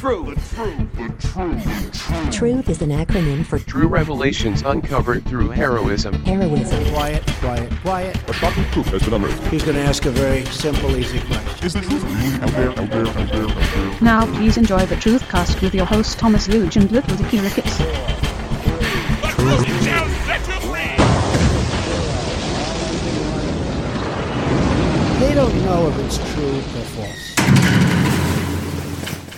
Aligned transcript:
handle 0.00 0.24
the 0.24 0.34
truth. 1.20 2.32
Truth 2.32 2.68
is 2.70 2.82
an 2.82 2.90
acronym 2.90 3.44
for 3.44 3.58
True 3.58 3.86
revelations 3.86 4.62
uncovered 4.62 5.24
through 5.26 5.50
heroism. 5.50 6.14
heroism. 6.24 6.84
Quiet, 6.86 7.22
quiet, 7.40 7.70
quiet. 7.82 8.28
A 8.28 8.32
shocking 8.32 8.64
truth 8.72 8.86
has 8.86 9.02
been 9.02 9.14
unearthed. 9.14 9.46
He's 9.48 9.62
going 9.62 9.76
to 9.76 9.82
ask 9.82 10.06
a 10.06 10.10
very 10.10 10.44
simple, 10.46 10.96
easy 10.96 11.20
question. 11.20 11.66
Is 11.66 11.74
the 11.74 11.80
truth 11.82 12.02
really 12.02 12.34
out 12.34 12.50
there, 12.50 12.70
out 12.70 12.76
there, 12.90 13.06
out 13.06 13.14
there, 13.14 13.42
out 13.44 13.74
there? 13.74 14.00
Now 14.00 14.26
please 14.36 14.56
enjoy 14.56 14.86
the 14.86 14.96
Truth 14.96 15.22
Truthcast 15.22 15.60
with 15.60 15.74
your 15.74 15.86
host 15.86 16.18
Thomas 16.18 16.48
Luge 16.48 16.76
and 16.76 16.90
Little 16.90 17.16
Dicky 17.16 17.40
Ricketts. 17.40 17.78
They 25.20 25.34
don't 25.34 25.54
know 25.64 25.88
if 25.88 25.98
it's 25.98 26.34
true 26.34 26.58
or 26.58 26.84
false. 26.84 27.29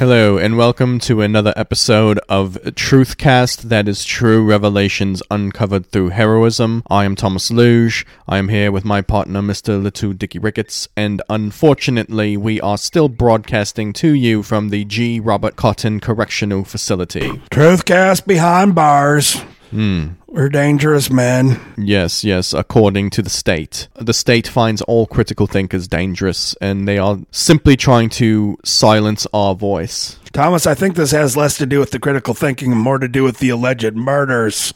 Hello, 0.03 0.37
and 0.37 0.57
welcome 0.57 0.99
to 0.99 1.21
another 1.21 1.55
episode 1.55 2.19
of 2.29 2.55
Truthcast 2.65 3.69
that 3.69 3.87
is 3.87 4.05
true 4.05 4.45
revelations 4.45 5.23
uncovered 5.31 5.87
through 5.87 6.09
heroism. 6.09 6.83
I 6.91 7.05
am 7.05 7.15
Thomas 7.15 7.53
Luge. 7.53 8.05
I 8.27 8.39
am 8.39 8.49
here 8.49 8.73
with 8.73 8.85
my 8.85 9.01
partner, 9.01 9.41
Mr. 9.41 9.81
Little 9.81 10.13
Dicky 10.13 10.41
Ricketts, 10.41 10.89
and 10.97 11.23
unfortunately, 11.31 12.37
we 12.37 12.61
are 12.61 12.79
still 12.79 13.09
broadcasting 13.09 13.93
to 13.93 14.13
you 14.13 14.43
from 14.43 14.71
the 14.71 14.85
G. 14.87 15.21
Robert 15.21 15.55
Cotton 15.55 16.01
Correctional 16.01 16.65
Facility. 16.65 17.41
Truthcast 17.53 18.27
behind 18.27 18.75
bars. 18.75 19.41
We're 19.73 20.49
dangerous 20.49 21.11
men. 21.11 21.61
Yes, 21.77 22.25
yes, 22.25 22.53
according 22.53 23.11
to 23.11 23.23
the 23.23 23.31
state. 23.31 23.89
The 23.95 24.13
state 24.13 24.47
finds 24.49 24.83
all 24.83 25.07
critical 25.07 25.47
thinkers 25.47 25.89
dangerous, 25.89 26.55
and 26.61 26.87
they 26.87 26.99
are 26.99 27.19
simply 27.31 27.77
trying 27.77 28.09
to 28.11 28.59
silence 28.65 29.27
our 29.33 29.55
voice. 29.55 30.19
Thomas, 30.33 30.67
I 30.67 30.75
think 30.75 30.97
this 30.97 31.11
has 31.11 31.37
less 31.37 31.59
to 31.59 31.67
do 31.67 31.79
with 31.79 31.91
the 31.91 31.99
critical 31.99 32.35
thinking 32.35 32.73
and 32.73 32.81
more 32.81 32.99
to 32.99 33.09
do 33.09 33.25
with 33.25 33.39
the 33.39 33.51
alleged 33.51 33.95
murders. 33.95 34.73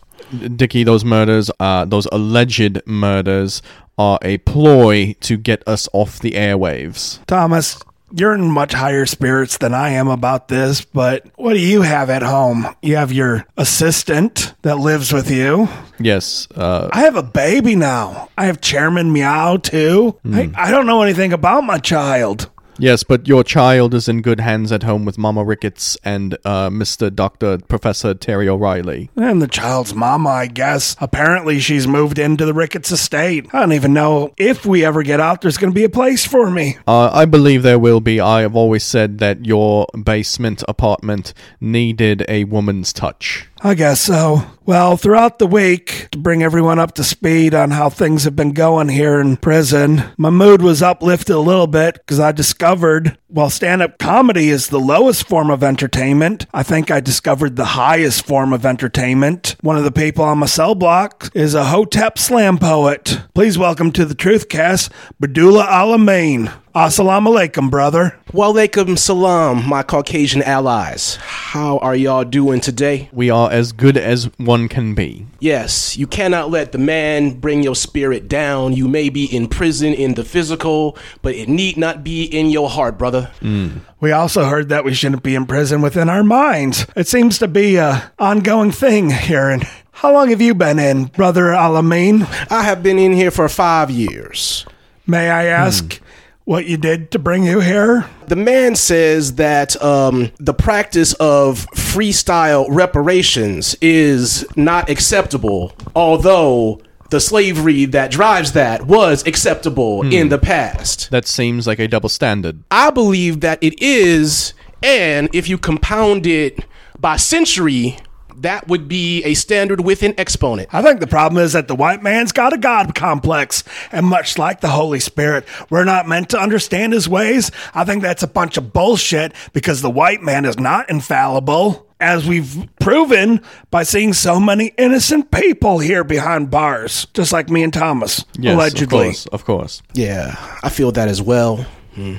Dickie, 0.56 0.84
those 0.84 1.04
murders, 1.04 1.50
uh, 1.60 1.84
those 1.84 2.06
alleged 2.12 2.86
murders, 2.86 3.62
are 3.98 4.18
a 4.22 4.38
ploy 4.38 5.14
to 5.20 5.36
get 5.36 5.66
us 5.66 5.88
off 5.92 6.18
the 6.18 6.32
airwaves. 6.32 7.24
Thomas, 7.26 7.78
you're 8.12 8.34
in 8.34 8.50
much 8.50 8.72
higher 8.72 9.06
spirits 9.06 9.58
than 9.58 9.74
I 9.74 9.90
am 9.90 10.08
about 10.08 10.48
this, 10.48 10.84
but 10.84 11.26
what 11.36 11.54
do 11.54 11.60
you 11.60 11.82
have 11.82 12.10
at 12.10 12.22
home? 12.22 12.66
You 12.82 12.96
have 12.96 13.12
your 13.12 13.46
assistant 13.56 14.54
that 14.62 14.76
lives 14.78 15.12
with 15.12 15.30
you. 15.30 15.68
Yes, 15.98 16.46
uh, 16.54 16.88
I 16.92 17.00
have 17.00 17.16
a 17.16 17.22
baby 17.22 17.74
now. 17.74 18.28
I 18.36 18.46
have 18.46 18.60
Chairman 18.60 19.12
Meow 19.12 19.56
too. 19.56 20.18
I, 20.32 20.50
I 20.54 20.70
don't 20.70 20.86
know 20.86 21.02
anything 21.02 21.32
about 21.32 21.62
my 21.64 21.78
child. 21.78 22.50
Yes, 22.78 23.02
but 23.02 23.26
your 23.26 23.44
child 23.44 23.94
is 23.94 24.08
in 24.08 24.22
good 24.22 24.40
hands 24.40 24.72
at 24.72 24.82
home 24.82 25.04
with 25.04 25.18
Mama 25.18 25.44
Ricketts 25.44 25.96
and 26.04 26.34
uh, 26.44 26.70
Mr. 26.70 27.14
Doctor 27.14 27.58
Professor 27.58 28.14
Terry 28.14 28.48
O'Reilly. 28.48 29.10
And 29.16 29.40
the 29.40 29.48
child's 29.48 29.94
mama, 29.94 30.28
I 30.28 30.46
guess. 30.46 30.96
Apparently, 31.00 31.60
she's 31.60 31.86
moved 31.86 32.18
into 32.18 32.44
the 32.44 32.54
Ricketts 32.54 32.90
estate. 32.90 33.46
I 33.52 33.60
don't 33.60 33.72
even 33.72 33.92
know 33.92 34.34
if 34.36 34.66
we 34.66 34.84
ever 34.84 35.02
get 35.02 35.20
out, 35.20 35.40
there's 35.40 35.58
going 35.58 35.72
to 35.72 35.74
be 35.74 35.84
a 35.84 35.88
place 35.88 36.24
for 36.24 36.50
me. 36.50 36.78
Uh, 36.86 37.10
I 37.12 37.24
believe 37.24 37.62
there 37.62 37.78
will 37.78 38.00
be. 38.00 38.20
I 38.20 38.42
have 38.42 38.56
always 38.56 38.84
said 38.84 39.18
that 39.18 39.44
your 39.46 39.86
basement 40.02 40.62
apartment 40.68 41.34
needed 41.60 42.24
a 42.28 42.44
woman's 42.44 42.92
touch. 42.92 43.48
I 43.62 43.74
guess 43.74 44.00
so. 44.00 44.42
Well, 44.66 44.96
throughout 44.96 45.38
the 45.38 45.46
week, 45.46 46.08
to 46.10 46.18
bring 46.18 46.42
everyone 46.42 46.78
up 46.78 46.92
to 46.94 47.04
speed 47.04 47.54
on 47.54 47.70
how 47.70 47.88
things 47.88 48.24
have 48.24 48.36
been 48.36 48.52
going 48.52 48.88
here 48.88 49.20
in 49.20 49.36
prison, 49.38 50.02
my 50.18 50.28
mood 50.28 50.60
was 50.60 50.82
uplifted 50.82 51.34
a 51.34 51.40
little 51.40 51.66
bit 51.66 51.94
because 51.94 52.20
I 52.20 52.32
discovered 52.32 53.16
while 53.28 53.50
stand 53.50 53.82
up 53.82 53.98
comedy 53.98 54.50
is 54.50 54.68
the 54.68 54.80
lowest 54.80 55.28
form 55.28 55.50
of 55.50 55.62
entertainment, 55.62 56.46
I 56.54 56.62
think 56.62 56.90
I 56.90 57.00
discovered 57.00 57.56
the 57.56 57.64
highest 57.64 58.24
form 58.24 58.52
of 58.52 58.64
entertainment. 58.64 59.56
One 59.60 59.76
of 59.76 59.84
the 59.84 59.92
people 59.92 60.24
on 60.24 60.38
my 60.38 60.46
cell 60.46 60.74
block 60.74 61.30
is 61.34 61.54
a 61.54 61.64
Hotep 61.66 62.18
slam 62.18 62.58
poet. 62.58 63.20
Please 63.34 63.58
welcome 63.58 63.92
to 63.92 64.04
the 64.04 64.14
Truthcast, 64.14 64.90
Abdullah 65.22 65.66
Alameen. 65.66 66.52
Uh, 66.76 66.88
Assalamu 66.88 67.28
alaikum, 67.28 67.70
brother. 67.70 68.18
Wa 68.34 68.52
Walaikum 68.52 68.98
salam, 68.98 69.66
my 69.66 69.82
Caucasian 69.82 70.42
allies. 70.42 71.16
How 71.16 71.78
are 71.78 71.96
y'all 71.96 72.22
doing 72.22 72.60
today? 72.60 73.08
We 73.14 73.30
are 73.30 73.50
as 73.50 73.72
good 73.72 73.96
as 73.96 74.26
one 74.36 74.68
can 74.68 74.94
be. 74.94 75.26
Yes, 75.40 75.96
you 75.96 76.06
cannot 76.06 76.50
let 76.50 76.72
the 76.72 76.78
man 76.78 77.40
bring 77.40 77.62
your 77.62 77.74
spirit 77.74 78.28
down. 78.28 78.74
You 78.74 78.88
may 78.88 79.08
be 79.08 79.24
in 79.24 79.48
prison 79.48 79.94
in 79.94 80.16
the 80.16 80.22
physical, 80.22 80.98
but 81.22 81.34
it 81.34 81.48
need 81.48 81.78
not 81.78 82.04
be 82.04 82.24
in 82.24 82.50
your 82.50 82.68
heart, 82.68 82.98
brother. 82.98 83.30
Mm. 83.40 83.80
We 84.00 84.12
also 84.12 84.44
heard 84.44 84.68
that 84.68 84.84
we 84.84 84.92
shouldn't 84.92 85.22
be 85.22 85.34
in 85.34 85.46
prison 85.46 85.80
within 85.80 86.10
our 86.10 86.24
minds. 86.24 86.86
It 86.94 87.08
seems 87.08 87.38
to 87.38 87.48
be 87.48 87.76
a 87.76 88.12
ongoing 88.18 88.70
thing 88.70 89.08
here. 89.08 89.48
And 89.48 89.66
how 89.92 90.12
long 90.12 90.28
have 90.28 90.42
you 90.42 90.54
been 90.54 90.78
in, 90.78 91.06
brother 91.06 91.44
Alameen? 91.44 92.28
I 92.52 92.64
have 92.64 92.82
been 92.82 92.98
in 92.98 93.12
here 93.12 93.30
for 93.30 93.48
five 93.48 93.90
years. 93.90 94.66
May 95.06 95.30
I 95.30 95.46
ask 95.46 95.98
hmm. 95.98 96.05
What 96.46 96.66
you 96.66 96.76
did 96.76 97.10
to 97.10 97.18
bring 97.18 97.42
you 97.42 97.60
here? 97.60 98.08
The 98.28 98.36
man 98.36 98.76
says 98.76 99.34
that 99.34 99.80
um, 99.82 100.30
the 100.38 100.54
practice 100.54 101.12
of 101.14 101.66
freestyle 101.74 102.66
reparations 102.70 103.76
is 103.82 104.46
not 104.56 104.88
acceptable, 104.88 105.74
although 105.94 106.80
the 107.10 107.20
slavery 107.20 107.84
that 107.86 108.12
drives 108.12 108.52
that 108.52 108.86
was 108.86 109.26
acceptable 109.26 110.02
in 110.10 110.28
the 110.28 110.38
past. 110.38 111.10
That 111.10 111.26
seems 111.26 111.66
like 111.66 111.80
a 111.80 111.88
double 111.88 112.08
standard. 112.08 112.62
I 112.70 112.90
believe 112.90 113.40
that 113.40 113.58
it 113.60 113.80
is, 113.82 114.54
and 114.82 115.28
if 115.32 115.48
you 115.48 115.58
compound 115.58 116.26
it 116.28 116.64
by 116.98 117.16
century, 117.16 117.98
that 118.42 118.68
would 118.68 118.88
be 118.88 119.22
a 119.24 119.34
standard 119.34 119.80
with 119.80 120.02
an 120.02 120.14
exponent. 120.18 120.68
I 120.72 120.82
think 120.82 121.00
the 121.00 121.06
problem 121.06 121.42
is 121.42 121.52
that 121.54 121.68
the 121.68 121.74
white 121.74 122.02
man's 122.02 122.32
got 122.32 122.52
a 122.52 122.58
God 122.58 122.94
complex. 122.94 123.64
And 123.92 124.06
much 124.06 124.38
like 124.38 124.60
the 124.60 124.68
Holy 124.68 125.00
Spirit, 125.00 125.46
we're 125.70 125.84
not 125.84 126.06
meant 126.08 126.28
to 126.30 126.38
understand 126.38 126.92
his 126.92 127.08
ways. 127.08 127.50
I 127.74 127.84
think 127.84 128.02
that's 128.02 128.22
a 128.22 128.26
bunch 128.28 128.56
of 128.56 128.72
bullshit 128.72 129.32
because 129.52 129.80
the 129.82 129.90
white 129.90 130.22
man 130.22 130.44
is 130.44 130.58
not 130.58 130.90
infallible. 130.90 131.84
As 131.98 132.26
we've 132.28 132.68
proven 132.78 133.40
by 133.70 133.82
seeing 133.82 134.12
so 134.12 134.38
many 134.38 134.66
innocent 134.76 135.30
people 135.30 135.78
here 135.78 136.04
behind 136.04 136.50
bars, 136.50 137.06
just 137.14 137.32
like 137.32 137.48
me 137.48 137.62
and 137.62 137.72
Thomas, 137.72 138.22
Yes, 138.38 138.54
allegedly. 138.54 138.98
of 138.98 139.04
course, 139.06 139.26
of 139.28 139.44
course. 139.46 139.82
Yeah, 139.94 140.34
I 140.62 140.68
feel 140.68 140.92
that 140.92 141.08
as 141.08 141.22
well. 141.22 141.64
Hmm. 141.94 142.16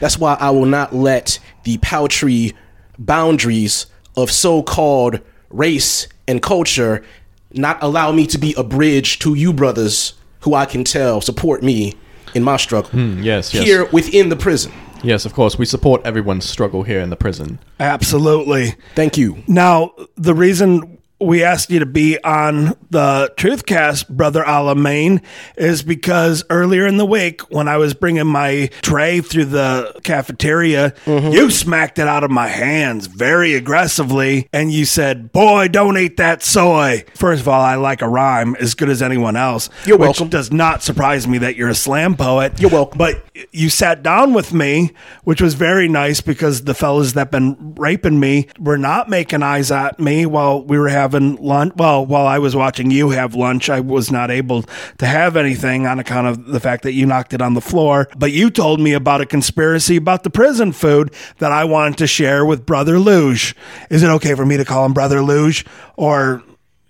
That's 0.00 0.18
why 0.18 0.38
I 0.40 0.48
will 0.50 0.64
not 0.64 0.94
let 0.94 1.38
the 1.64 1.76
paltry 1.78 2.54
boundaries 2.98 3.86
of 4.16 4.30
so 4.30 4.62
called 4.62 5.20
race 5.50 6.08
and 6.26 6.40
culture 6.40 7.04
not 7.52 7.82
allow 7.82 8.12
me 8.12 8.26
to 8.28 8.38
be 8.38 8.54
a 8.56 8.62
bridge 8.62 9.18
to 9.20 9.34
you 9.34 9.52
brothers 9.52 10.14
who 10.40 10.54
I 10.54 10.66
can 10.66 10.84
tell 10.84 11.20
support 11.20 11.62
me 11.62 11.94
in 12.34 12.42
my 12.42 12.56
struggle 12.56 12.90
hmm, 12.90 13.22
Yes, 13.22 13.52
yes. 13.52 13.64
here 13.64 13.86
within 13.86 14.28
the 14.28 14.36
prison. 14.36 14.72
Yes, 15.02 15.24
of 15.24 15.32
course. 15.32 15.58
We 15.58 15.64
support 15.64 16.02
everyone's 16.04 16.44
struggle 16.44 16.82
here 16.82 17.00
in 17.00 17.08
the 17.08 17.16
prison. 17.16 17.58
Absolutely. 17.78 18.74
Thank 18.94 19.16
you. 19.16 19.42
Now, 19.48 19.92
the 20.16 20.34
reason 20.34 20.98
we 21.20 21.44
asked 21.44 21.70
you 21.70 21.80
to 21.80 21.86
be 21.86 22.22
on 22.24 22.76
the 22.88 23.32
Truthcast, 23.36 24.08
Brother 24.08 24.42
Alameen, 24.42 25.22
is 25.56 25.82
because 25.82 26.44
earlier 26.48 26.86
in 26.86 26.96
the 26.96 27.04
week, 27.04 27.42
when 27.52 27.68
I 27.68 27.76
was 27.76 27.94
bringing 27.94 28.26
my 28.26 28.70
tray 28.80 29.20
through 29.20 29.46
the 29.46 30.00
cafeteria, 30.02 30.92
mm-hmm. 31.04 31.28
you 31.28 31.50
smacked 31.50 31.98
it 31.98 32.08
out 32.08 32.24
of 32.24 32.30
my 32.30 32.48
hands 32.48 33.06
very 33.06 33.54
aggressively, 33.54 34.48
and 34.52 34.72
you 34.72 34.84
said, 34.84 35.30
Boy, 35.32 35.68
don't 35.68 35.98
eat 35.98 36.16
that 36.16 36.42
soy. 36.42 37.04
First 37.14 37.42
of 37.42 37.48
all, 37.48 37.60
I 37.60 37.74
like 37.74 38.02
a 38.02 38.08
rhyme 38.08 38.56
as 38.56 38.74
good 38.74 38.88
as 38.88 39.02
anyone 39.02 39.36
else. 39.36 39.68
You're 39.84 39.98
which 39.98 40.06
welcome. 40.06 40.28
does 40.28 40.50
not 40.50 40.82
surprise 40.82 41.28
me 41.28 41.38
that 41.38 41.56
you're 41.56 41.68
a 41.68 41.74
slam 41.74 42.16
poet. 42.16 42.60
You're 42.60 42.70
welcome. 42.70 42.98
But 42.98 43.22
you 43.52 43.68
sat 43.68 44.02
down 44.02 44.32
with 44.32 44.54
me, 44.54 44.92
which 45.24 45.42
was 45.42 45.54
very 45.54 45.88
nice 45.88 46.20
because 46.20 46.64
the 46.64 46.74
fellas 46.74 47.12
that 47.12 47.30
been 47.30 47.74
raping 47.76 48.18
me 48.18 48.48
were 48.58 48.78
not 48.78 49.08
making 49.08 49.42
eyes 49.42 49.70
at 49.70 50.00
me 50.00 50.26
while 50.26 50.62
we 50.62 50.78
were 50.78 50.88
having 50.88 51.09
lunch. 51.12 51.74
Well, 51.76 52.04
while 52.06 52.26
I 52.26 52.38
was 52.38 52.54
watching 52.56 52.90
you 52.90 53.10
have 53.10 53.34
lunch, 53.34 53.70
I 53.70 53.80
was 53.80 54.10
not 54.10 54.30
able 54.30 54.64
to 54.98 55.06
have 55.06 55.36
anything 55.36 55.86
on 55.86 55.98
account 55.98 56.26
of 56.26 56.46
the 56.46 56.60
fact 56.60 56.82
that 56.84 56.92
you 56.92 57.06
knocked 57.06 57.32
it 57.32 57.42
on 57.42 57.54
the 57.54 57.60
floor. 57.60 58.08
But 58.16 58.32
you 58.32 58.50
told 58.50 58.80
me 58.80 58.92
about 58.92 59.20
a 59.20 59.26
conspiracy 59.26 59.96
about 59.96 60.22
the 60.22 60.30
prison 60.30 60.72
food 60.72 61.12
that 61.38 61.52
I 61.52 61.64
wanted 61.64 61.98
to 61.98 62.06
share 62.06 62.44
with 62.44 62.66
Brother 62.66 62.98
Luge. 62.98 63.54
Is 63.90 64.02
it 64.02 64.08
okay 64.08 64.34
for 64.34 64.46
me 64.46 64.56
to 64.56 64.64
call 64.64 64.84
him 64.84 64.92
Brother 64.92 65.22
Luge 65.22 65.64
or 65.96 66.42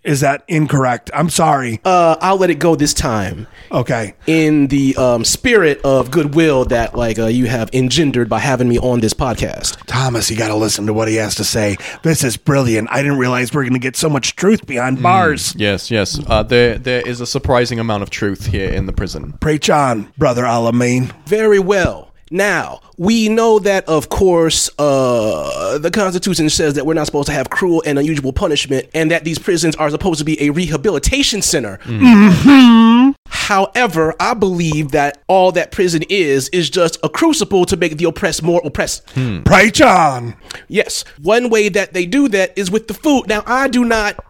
is 0.02 0.20
that 0.20 0.44
incorrect? 0.49 1.11
I'm 1.12 1.29
sorry. 1.31 1.81
Uh, 1.85 2.17
I'll 2.20 2.37
let 2.38 2.50
it 2.50 2.58
go 2.58 2.75
this 2.75 2.94
time. 2.94 3.47
Okay. 3.73 4.14
in 4.26 4.67
the 4.67 4.97
um, 4.97 5.25
spirit 5.25 5.81
of 5.85 6.11
goodwill 6.11 6.64
that 6.67 6.94
like 6.97 7.19
uh, 7.19 7.26
you 7.26 7.47
have 7.47 7.70
engendered 7.73 8.29
by 8.29 8.41
having 8.41 8.69
me 8.69 8.79
on 8.79 9.00
this 9.00 9.14
podcast. 9.14 9.76
Thomas, 9.87 10.31
you 10.31 10.37
got 10.37 10.49
to 10.49 10.56
listen 10.56 10.87
to 10.87 10.93
what 10.94 11.06
he 11.08 11.17
has 11.17 11.37
to 11.37 11.44
say. 11.44 11.76
This 12.02 12.25
is 12.25 12.37
brilliant. 12.37 12.88
I 12.91 13.02
didn't 13.02 13.19
realize 13.19 13.52
we 13.52 13.61
are 13.61 13.62
going 13.64 13.75
to 13.75 13.79
get 13.79 13.94
so 13.97 14.08
much 14.08 14.35
truth 14.37 14.67
behind 14.67 15.02
bars. 15.02 15.55
Yes, 15.56 15.91
yes. 15.91 16.20
Uh, 16.26 16.43
there, 16.43 16.79
there 16.79 17.06
is 17.06 17.20
a 17.20 17.26
surprising 17.26 17.79
amount 17.79 18.02
of 18.02 18.11
truth 18.11 18.47
here 18.47 18.70
in 18.70 18.87
the 18.87 18.93
prison. 18.93 19.32
Preach 19.41 19.70
on, 19.70 20.12
brother 20.19 20.43
Alameen. 20.43 21.12
Very 21.26 21.58
well. 21.61 22.10
Now, 22.31 22.81
we 22.97 23.29
know 23.29 23.59
that, 23.59 23.88
of 23.88 24.09
course, 24.09 24.71
uh, 24.79 25.79
the 25.79 25.91
Constitution 25.91 26.49
says 26.49 26.75
that 26.75 26.87
we're 26.87 26.94
not 26.94 27.06
supposed 27.06 27.27
to 27.27 27.32
have 27.32 27.50
cruel 27.50 27.82
and 27.85 27.99
unusual 27.99 28.32
punishment 28.32 28.88
and 28.94 29.11
that 29.11 29.25
these 29.25 29.38
prisons 29.38 29.75
are 29.77 29.91
supposed 29.91 30.21
to 30.21 30.25
be 30.25 30.41
a 30.41 30.50
rehabilitation 30.50 31.43
center. 31.43 31.79
Mm-hmm. 31.79 33.11
However, 33.27 34.15
I 34.21 34.35
believe 34.35 34.93
that 34.93 35.25
all 35.27 35.50
that 35.53 35.73
prison 35.73 36.03
is, 36.09 36.49
is 36.50 36.71
just 36.71 36.99
a 37.03 37.09
crucible 37.09 37.65
to 37.65 37.77
make 37.77 37.97
the 37.97 38.05
oppressed 38.05 38.44
more 38.44 38.61
oppressed. 38.65 39.11
Hmm. 39.11 39.43
Preach 39.43 39.81
on. 39.81 40.37
Yes, 40.69 41.05
one 41.21 41.50
way 41.50 41.69
that 41.69 41.93
they 41.93 42.06
do 42.06 42.29
that 42.29 42.56
is 42.56 42.71
with 42.71 42.87
the 42.87 42.94
food. 42.94 43.26
Now, 43.26 43.43
I 43.47 43.67
do 43.67 43.85
not 43.85 44.25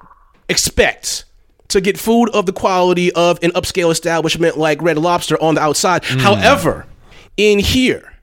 expect 0.49 1.25
to 1.69 1.83
get 1.83 1.99
food 1.99 2.31
of 2.31 2.47
the 2.47 2.53
quality 2.53 3.13
of 3.13 3.39
an 3.43 3.51
upscale 3.51 3.93
establishment 3.93 4.57
like 4.57 4.81
Red 4.81 4.97
Lobster 4.97 5.41
on 5.43 5.57
the 5.57 5.61
outside. 5.61 6.03
Hmm. 6.07 6.19
However, 6.21 6.87
in 7.37 7.59
here, 7.59 8.15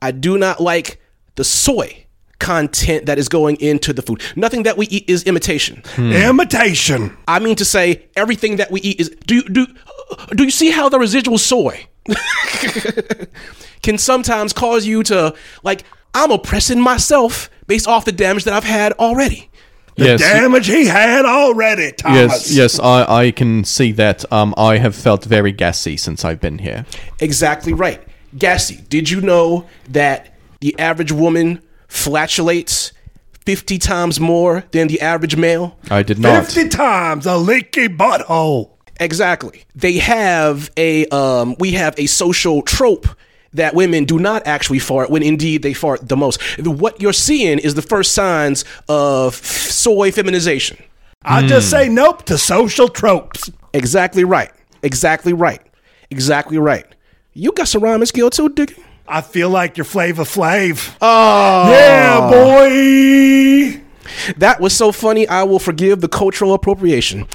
I 0.00 0.10
do 0.10 0.38
not 0.38 0.60
like 0.60 1.00
the 1.36 1.44
soy 1.44 2.04
content 2.38 3.06
that 3.06 3.18
is 3.18 3.28
going 3.28 3.56
into 3.60 3.92
the 3.92 4.02
food. 4.02 4.22
Nothing 4.36 4.64
that 4.64 4.76
we 4.76 4.86
eat 4.86 5.08
is 5.08 5.22
imitation. 5.24 5.82
Imitation. 5.96 7.16
I 7.26 7.38
mean 7.38 7.56
to 7.56 7.64
say 7.64 8.06
everything 8.14 8.56
that 8.56 8.70
we 8.70 8.80
eat 8.82 9.00
is 9.00 9.08
do 9.26 9.36
you 9.36 9.42
do 9.44 9.66
do 10.34 10.44
you 10.44 10.50
see 10.50 10.70
how 10.70 10.88
the 10.90 10.98
residual 10.98 11.38
soy 11.38 11.86
can 13.82 13.98
sometimes 13.98 14.52
cause 14.52 14.86
you 14.86 15.02
to 15.04 15.34
like 15.62 15.84
I'm 16.14 16.30
oppressing 16.30 16.80
myself 16.80 17.50
based 17.66 17.86
off 17.88 18.04
the 18.04 18.12
damage 18.12 18.44
that 18.44 18.54
I've 18.54 18.64
had 18.64 18.92
already. 18.94 19.50
yes, 19.96 20.20
Damage 20.20 20.66
he 20.66 20.86
had 20.86 21.24
already, 21.26 21.92
Thomas. 21.92 22.50
yes, 22.50 22.52
yes. 22.52 22.80
I, 22.80 23.24
I 23.24 23.30
can 23.32 23.64
see 23.64 23.92
that. 23.92 24.30
Um, 24.32 24.54
I 24.56 24.78
have 24.78 24.94
felt 24.94 25.24
very 25.24 25.52
gassy 25.52 25.96
since 25.96 26.24
I've 26.24 26.40
been 26.40 26.58
here. 26.58 26.86
Exactly 27.20 27.72
right. 27.74 28.02
Gassy, 28.36 28.84
did 28.88 29.08
you 29.10 29.20
know 29.20 29.66
that 29.88 30.34
the 30.60 30.78
average 30.78 31.12
woman 31.12 31.60
flatulates 31.88 32.92
50 33.44 33.78
times 33.78 34.18
more 34.20 34.64
than 34.72 34.88
the 34.88 35.00
average 35.00 35.36
male? 35.36 35.76
I 35.90 36.02
did 36.02 36.18
not. 36.18 36.46
50 36.46 36.68
times 36.68 37.26
a 37.26 37.36
leaky 37.36 37.88
butthole. 37.88 38.70
Exactly. 38.98 39.64
They 39.74 39.98
have 39.98 40.70
a 40.76 41.06
um 41.08 41.54
we 41.58 41.72
have 41.72 41.94
a 41.98 42.06
social 42.06 42.62
trope 42.62 43.06
that 43.52 43.74
women 43.74 44.04
do 44.04 44.18
not 44.18 44.46
actually 44.46 44.78
fart 44.78 45.10
when 45.10 45.22
indeed 45.22 45.62
they 45.62 45.72
fart 45.74 46.08
the 46.08 46.16
most. 46.16 46.40
What 46.58 47.00
you're 47.00 47.12
seeing 47.12 47.58
is 47.58 47.74
the 47.74 47.82
first 47.82 48.12
signs 48.12 48.64
of 48.88 49.34
soy 49.34 50.12
feminization. 50.12 50.78
I 51.22 51.42
Hmm. 51.42 51.48
just 51.48 51.70
say 51.70 51.88
nope 51.88 52.24
to 52.24 52.38
social 52.38 52.88
tropes. 52.88 53.50
Exactly 53.74 54.24
right. 54.24 54.50
Exactly 54.82 55.32
right. 55.34 55.60
Exactly 56.10 56.56
right. 56.58 56.86
You 57.38 57.52
got 57.52 57.68
some 57.68 57.82
rhyming 57.82 58.06
skill 58.06 58.30
too, 58.30 58.48
Dick. 58.48 58.78
I 59.06 59.20
feel 59.20 59.50
like 59.50 59.76
you're 59.76 59.84
Flavor 59.84 60.22
Flav. 60.22 60.96
Oh, 61.02 61.70
Yeah, 61.70 62.30
boy. 62.30 63.82
That 64.38 64.58
was 64.58 64.74
so 64.74 64.90
funny. 64.90 65.28
I 65.28 65.42
will 65.42 65.58
forgive 65.58 66.00
the 66.00 66.08
cultural 66.08 66.54
appropriation. 66.54 67.26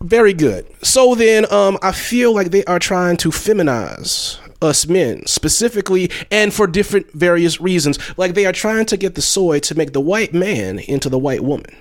Very 0.00 0.32
good. 0.32 0.66
So 0.82 1.14
then, 1.14 1.44
um, 1.52 1.76
I 1.82 1.92
feel 1.92 2.34
like 2.34 2.52
they 2.52 2.64
are 2.64 2.78
trying 2.78 3.18
to 3.18 3.28
feminize 3.28 4.38
us 4.62 4.86
men 4.88 5.26
specifically 5.26 6.10
and 6.30 6.54
for 6.54 6.66
different 6.66 7.12
various 7.12 7.60
reasons. 7.60 7.98
Like 8.16 8.32
they 8.32 8.46
are 8.46 8.52
trying 8.52 8.86
to 8.86 8.96
get 8.96 9.14
the 9.14 9.20
soy 9.22 9.60
to 9.60 9.74
make 9.74 9.92
the 9.92 10.00
white 10.00 10.32
man 10.32 10.78
into 10.78 11.10
the 11.10 11.18
white 11.18 11.44
woman. 11.44 11.76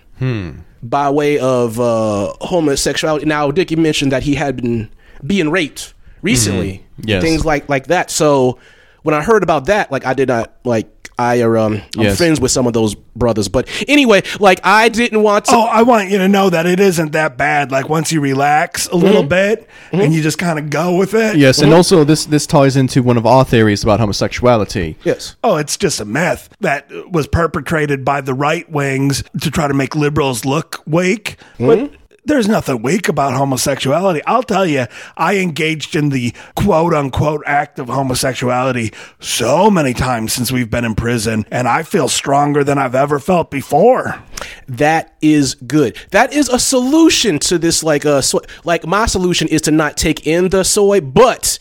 By 0.83 1.09
way 1.11 1.39
of 1.39 1.79
uh, 1.79 2.33
homosexuality. 2.41 3.25
Now, 3.25 3.51
Dickie 3.51 3.77
mentioned 3.77 4.11
that 4.11 4.23
he 4.23 4.35
had 4.35 4.57
been 4.57 4.89
being 5.25 5.49
raped 5.49 5.93
recently. 6.31 6.83
Yes. 7.11 7.23
Things 7.23 7.45
like 7.45 7.69
like 7.69 7.87
that. 7.87 8.11
So 8.11 8.59
when 9.03 9.15
I 9.15 9.21
heard 9.23 9.43
about 9.43 9.65
that, 9.67 9.91
like 9.91 10.05
I 10.05 10.13
did 10.13 10.27
not 10.27 10.53
like 10.63 10.87
I 11.19 11.41
are 11.41 11.57
um 11.57 11.73
I'm 11.97 12.03
Yes. 12.03 12.17
friends 12.17 12.39
with 12.39 12.51
some 12.51 12.67
of 12.67 12.73
those 12.73 12.93
brothers. 13.15 13.47
But 13.47 13.67
anyway, 13.87 14.21
like 14.39 14.59
I 14.63 14.89
didn't 14.89 15.23
want 15.23 15.45
to 15.45 15.55
Oh, 15.55 15.61
I 15.65 15.81
want 15.81 16.09
you 16.11 16.19
to 16.19 16.27
know 16.27 16.49
that 16.51 16.65
it 16.67 16.79
isn't 16.79 17.11
that 17.13 17.37
bad. 17.37 17.71
Like 17.71 17.89
once 17.89 18.11
you 18.11 18.21
relax 18.21 18.87
a 18.89 18.95
little 18.95 19.23
Mm-hmm. 19.23 19.29
bit 19.29 19.67
and 20.03 20.13
you 20.13 20.21
just 20.21 20.37
kind 20.37 20.59
of 20.59 20.69
go 20.69 20.95
with 20.95 21.13
it. 21.15 21.37
Yes, 21.37 21.59
and 21.63 21.73
also 21.73 22.03
this 22.03 22.25
this 22.25 22.45
ties 22.45 22.75
into 22.77 23.01
one 23.01 23.17
of 23.17 23.25
our 23.25 23.43
theories 23.45 23.81
about 23.83 23.99
homosexuality. 23.99 24.95
Yes. 25.03 25.35
Oh, 25.43 25.55
it's 25.57 25.75
just 25.77 25.99
a 25.99 26.05
myth 26.05 26.49
that 26.61 26.87
was 27.11 27.25
perpetrated 27.27 28.03
by 28.05 28.21
the 28.21 28.33
right 28.35 28.69
wings 28.71 29.23
to 29.41 29.49
try 29.49 29.67
to 29.67 29.73
make 29.73 29.95
liberals 29.95 30.45
look 30.45 30.83
weak. 30.85 31.37
But 31.59 31.91
there's 32.27 32.47
nothing 32.47 32.81
weak 32.81 33.07
about 33.07 33.33
homosexuality. 33.33 34.21
I'll 34.27 34.43
tell 34.43 34.65
you, 34.65 34.85
I 35.15 35.37
engaged 35.37 35.95
in 35.95 36.09
the 36.09 36.33
quote 36.55 36.93
unquote 36.93 37.43
act 37.45 37.79
of 37.79 37.87
homosexuality 37.87 38.93
so 39.19 39.71
many 39.71 39.93
times 39.93 40.33
since 40.33 40.51
we've 40.51 40.69
been 40.69 40.85
in 40.85 40.95
prison, 40.95 41.45
and 41.51 41.67
I 41.67 41.83
feel 41.83 42.09
stronger 42.09 42.63
than 42.63 42.77
I've 42.77 42.95
ever 42.95 43.19
felt 43.19 43.49
before. 43.49 44.21
That 44.67 45.15
is 45.21 45.55
good. 45.55 45.97
That 46.11 46.33
is 46.33 46.49
a 46.49 46.59
solution 46.59 47.39
to 47.39 47.57
this. 47.57 47.81
Like 47.83 48.05
uh, 48.05 48.21
soy, 48.21 48.39
like 48.63 48.85
my 48.85 49.05
solution 49.05 49.47
is 49.47 49.61
to 49.63 49.71
not 49.71 49.97
take 49.97 50.27
in 50.27 50.49
the 50.49 50.63
soy, 50.63 51.01
but. 51.01 51.57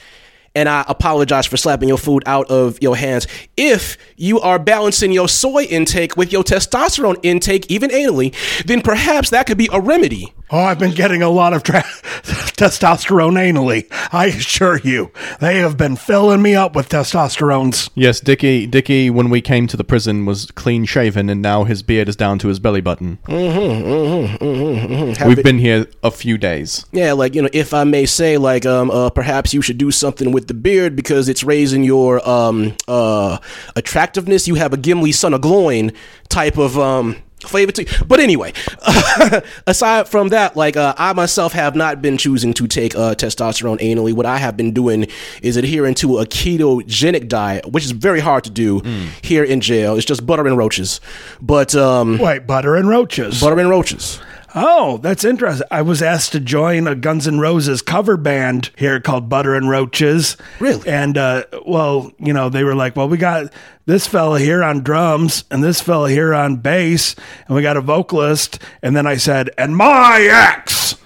And 0.56 0.70
I 0.70 0.86
apologize 0.88 1.44
for 1.44 1.58
slapping 1.58 1.86
your 1.86 1.98
food 1.98 2.22
out 2.24 2.50
of 2.50 2.80
your 2.80 2.96
hands. 2.96 3.26
If 3.58 3.98
you 4.16 4.40
are 4.40 4.58
balancing 4.58 5.12
your 5.12 5.28
soy 5.28 5.64
intake 5.64 6.16
with 6.16 6.32
your 6.32 6.42
testosterone 6.42 7.20
intake, 7.22 7.70
even 7.70 7.90
anally, 7.90 8.34
then 8.64 8.80
perhaps 8.80 9.28
that 9.30 9.46
could 9.46 9.58
be 9.58 9.68
a 9.70 9.78
remedy. 9.78 10.32
Oh, 10.48 10.60
I've 10.60 10.78
been 10.78 10.94
getting 10.94 11.22
a 11.22 11.28
lot 11.28 11.52
of 11.52 11.64
tra- 11.64 11.82
testosterone 11.82 13.34
anally. 13.34 13.86
I 14.12 14.26
assure 14.26 14.78
you, 14.78 15.10
they 15.40 15.58
have 15.58 15.76
been 15.76 15.96
filling 15.96 16.40
me 16.40 16.54
up 16.54 16.76
with 16.76 16.88
testosterones. 16.88 17.90
Yes, 17.96 18.20
Dickie 18.20 18.66
Dickie 18.66 19.10
when 19.10 19.28
we 19.28 19.40
came 19.40 19.66
to 19.66 19.76
the 19.76 19.82
prison 19.82 20.24
was 20.24 20.46
clean 20.52 20.84
shaven 20.84 21.28
and 21.28 21.42
now 21.42 21.64
his 21.64 21.82
beard 21.82 22.08
is 22.08 22.14
down 22.14 22.38
to 22.38 22.48
his 22.48 22.60
belly 22.60 22.80
button. 22.80 23.18
Mm-hmm. 23.26 25.28
We've 25.28 25.42
been 25.42 25.58
here 25.58 25.88
a 26.04 26.12
few 26.12 26.38
days. 26.38 26.86
Yeah, 26.92 27.12
like 27.12 27.34
you 27.34 27.42
know, 27.42 27.50
if 27.52 27.74
I 27.74 27.82
may 27.82 28.06
say, 28.06 28.38
like 28.38 28.64
um, 28.64 28.92
uh, 28.92 29.10
perhaps 29.10 29.52
you 29.52 29.62
should 29.62 29.78
do 29.78 29.90
something 29.90 30.30
with 30.30 30.45
the 30.48 30.54
beard 30.54 30.96
because 30.96 31.28
it's 31.28 31.42
raising 31.44 31.82
your 31.84 32.26
um 32.28 32.74
uh 32.88 33.38
attractiveness. 33.76 34.46
You 34.48 34.54
have 34.56 34.72
a 34.72 34.76
Gimli 34.76 35.12
son 35.12 35.34
of 35.34 35.40
Gloin 35.40 35.92
type 36.28 36.56
of 36.58 36.78
um 36.78 37.16
flavor 37.40 37.70
to. 37.72 38.04
But 38.08 38.18
anyway, 38.20 38.52
aside 39.66 40.08
from 40.08 40.28
that, 40.30 40.56
like 40.56 40.76
uh, 40.76 40.94
I 40.96 41.12
myself 41.12 41.52
have 41.52 41.76
not 41.76 42.00
been 42.02 42.16
choosing 42.16 42.54
to 42.54 42.66
take 42.66 42.94
uh, 42.96 43.14
testosterone 43.14 43.78
anally. 43.80 44.12
What 44.12 44.26
I 44.26 44.38
have 44.38 44.56
been 44.56 44.72
doing 44.72 45.06
is 45.42 45.56
adhering 45.56 45.94
to 45.96 46.18
a 46.18 46.26
ketogenic 46.26 47.28
diet, 47.28 47.66
which 47.66 47.84
is 47.84 47.90
very 47.92 48.20
hard 48.20 48.44
to 48.44 48.50
do 48.50 48.80
here 49.22 49.44
in 49.44 49.60
jail. 49.60 49.96
It's 49.96 50.06
just 50.06 50.26
butter 50.26 50.46
and 50.46 50.56
roaches, 50.56 51.00
but 51.40 51.74
um, 51.74 52.18
Wait, 52.18 52.46
butter 52.46 52.74
and 52.76 52.88
roaches. 52.88 53.40
butter 53.40 53.58
and 53.58 53.68
roaches. 53.70 54.20
Oh, 54.58 54.96
that's 54.96 55.22
interesting. 55.22 55.66
I 55.70 55.82
was 55.82 56.00
asked 56.00 56.32
to 56.32 56.40
join 56.40 56.88
a 56.88 56.94
Guns 56.94 57.28
N' 57.28 57.38
Roses 57.38 57.82
cover 57.82 58.16
band 58.16 58.70
here 58.78 58.98
called 59.00 59.28
Butter 59.28 59.54
and 59.54 59.68
Roaches. 59.68 60.38
Really? 60.60 60.88
And, 60.88 61.18
uh, 61.18 61.44
well, 61.66 62.10
you 62.18 62.32
know, 62.32 62.48
they 62.48 62.64
were 62.64 62.74
like, 62.74 62.96
well, 62.96 63.06
we 63.06 63.18
got 63.18 63.52
this 63.84 64.06
fella 64.06 64.40
here 64.40 64.64
on 64.64 64.82
drums 64.82 65.44
and 65.50 65.62
this 65.62 65.82
fella 65.82 66.08
here 66.08 66.32
on 66.32 66.56
bass, 66.56 67.14
and 67.46 67.54
we 67.54 67.60
got 67.60 67.76
a 67.76 67.82
vocalist. 67.82 68.58
And 68.80 68.96
then 68.96 69.06
I 69.06 69.18
said, 69.18 69.50
and 69.58 69.76
my 69.76 70.20
ex. 70.22 70.96